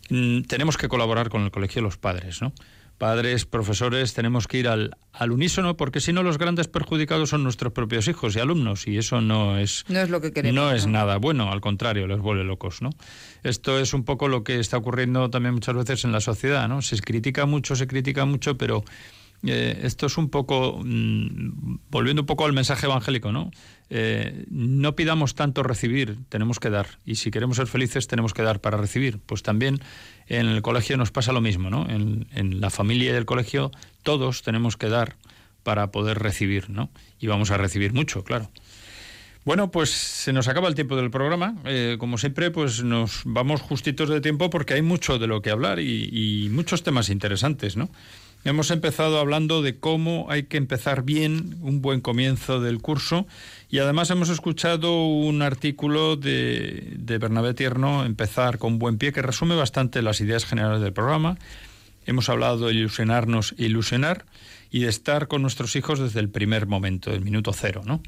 [0.09, 2.53] mm, tenemos que colaborar con el colegio de los padres, ¿no?
[3.01, 7.41] Padres, profesores, tenemos que ir al, al unísono porque si no los grandes perjudicados son
[7.41, 10.53] nuestros propios hijos y alumnos y eso no es no es lo que queremos.
[10.53, 12.91] No es nada bueno, al contrario, les vuelve locos, ¿no?
[13.41, 16.83] Esto es un poco lo que está ocurriendo también muchas veces en la sociedad, ¿no?
[16.83, 18.83] Se critica mucho, se critica mucho, pero
[19.43, 23.51] eh, esto es un poco, mm, volviendo un poco al mensaje evangélico, ¿no?
[23.89, 26.99] Eh, no pidamos tanto recibir, tenemos que dar.
[27.05, 29.19] Y si queremos ser felices, tenemos que dar para recibir.
[29.19, 29.79] Pues también
[30.27, 31.87] en el colegio nos pasa lo mismo, ¿no?
[31.89, 33.71] En, la familia y el colegio
[34.03, 35.15] todos tenemos que dar
[35.63, 36.91] para poder recibir, ¿no?
[37.19, 38.49] Y vamos a recibir mucho, claro.
[39.43, 41.55] Bueno, pues se nos acaba el tiempo del programa.
[41.65, 45.49] Eh, como siempre, pues nos vamos justitos de tiempo porque hay mucho de lo que
[45.49, 47.89] hablar y muchos temas interesantes, ¿no?
[48.43, 53.27] Hemos empezado hablando de cómo hay que empezar bien un buen comienzo del curso
[53.69, 59.21] y además hemos escuchado un artículo de, de Bernabé Tierno, Empezar con buen pie, que
[59.21, 61.37] resume bastante las ideas generales del programa.
[62.07, 64.25] Hemos hablado de ilusionarnos e ilusionar
[64.71, 68.01] y de estar con nuestros hijos desde el primer momento, el minuto cero, ¿no?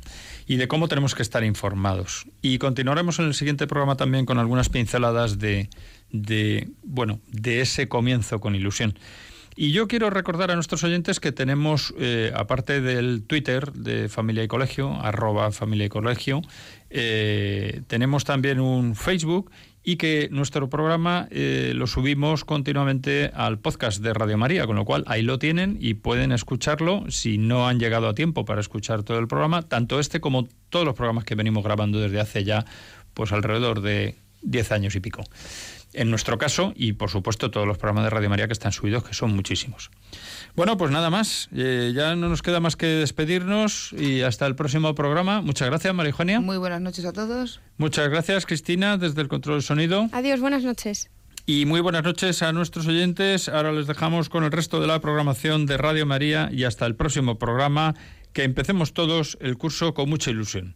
[0.48, 2.26] Y de cómo tenemos que estar informados.
[2.42, 5.70] Y continuaremos en el siguiente programa también con algunas pinceladas de,
[6.12, 8.98] de bueno, de ese comienzo con ilusión.
[9.56, 14.44] Y yo quiero recordar a nuestros oyentes que tenemos, eh, aparte del Twitter de Familia
[14.44, 16.42] y Colegio, arroba Familia y Colegio,
[16.90, 19.52] eh, tenemos también un Facebook
[19.84, 24.86] y que nuestro programa eh, lo subimos continuamente al podcast de Radio María, con lo
[24.86, 29.04] cual ahí lo tienen y pueden escucharlo si no han llegado a tiempo para escuchar
[29.04, 32.66] todo el programa, tanto este como todos los programas que venimos grabando desde hace ya
[33.14, 35.24] pues alrededor de 10 años y pico
[35.94, 39.04] en nuestro caso y por supuesto todos los programas de Radio María que están subidos,
[39.04, 39.92] que son muchísimos.
[40.56, 44.56] Bueno, pues nada más, eh, ya no nos queda más que despedirnos y hasta el
[44.56, 45.42] próximo programa.
[45.42, 46.40] Muchas gracias, María Eugenia.
[46.40, 47.62] Muy buenas noches a todos.
[47.78, 50.10] Muchas gracias, Cristina, desde el control del sonido.
[50.12, 51.10] Adiós, buenas noches.
[51.46, 53.50] Y muy buenas noches a nuestros oyentes.
[53.50, 56.96] Ahora les dejamos con el resto de la programación de Radio María y hasta el
[56.96, 57.96] próximo programa,
[58.32, 60.76] que empecemos todos el curso con mucha ilusión.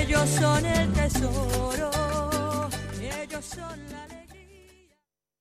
[0.00, 1.59] Ellos son el tesoro,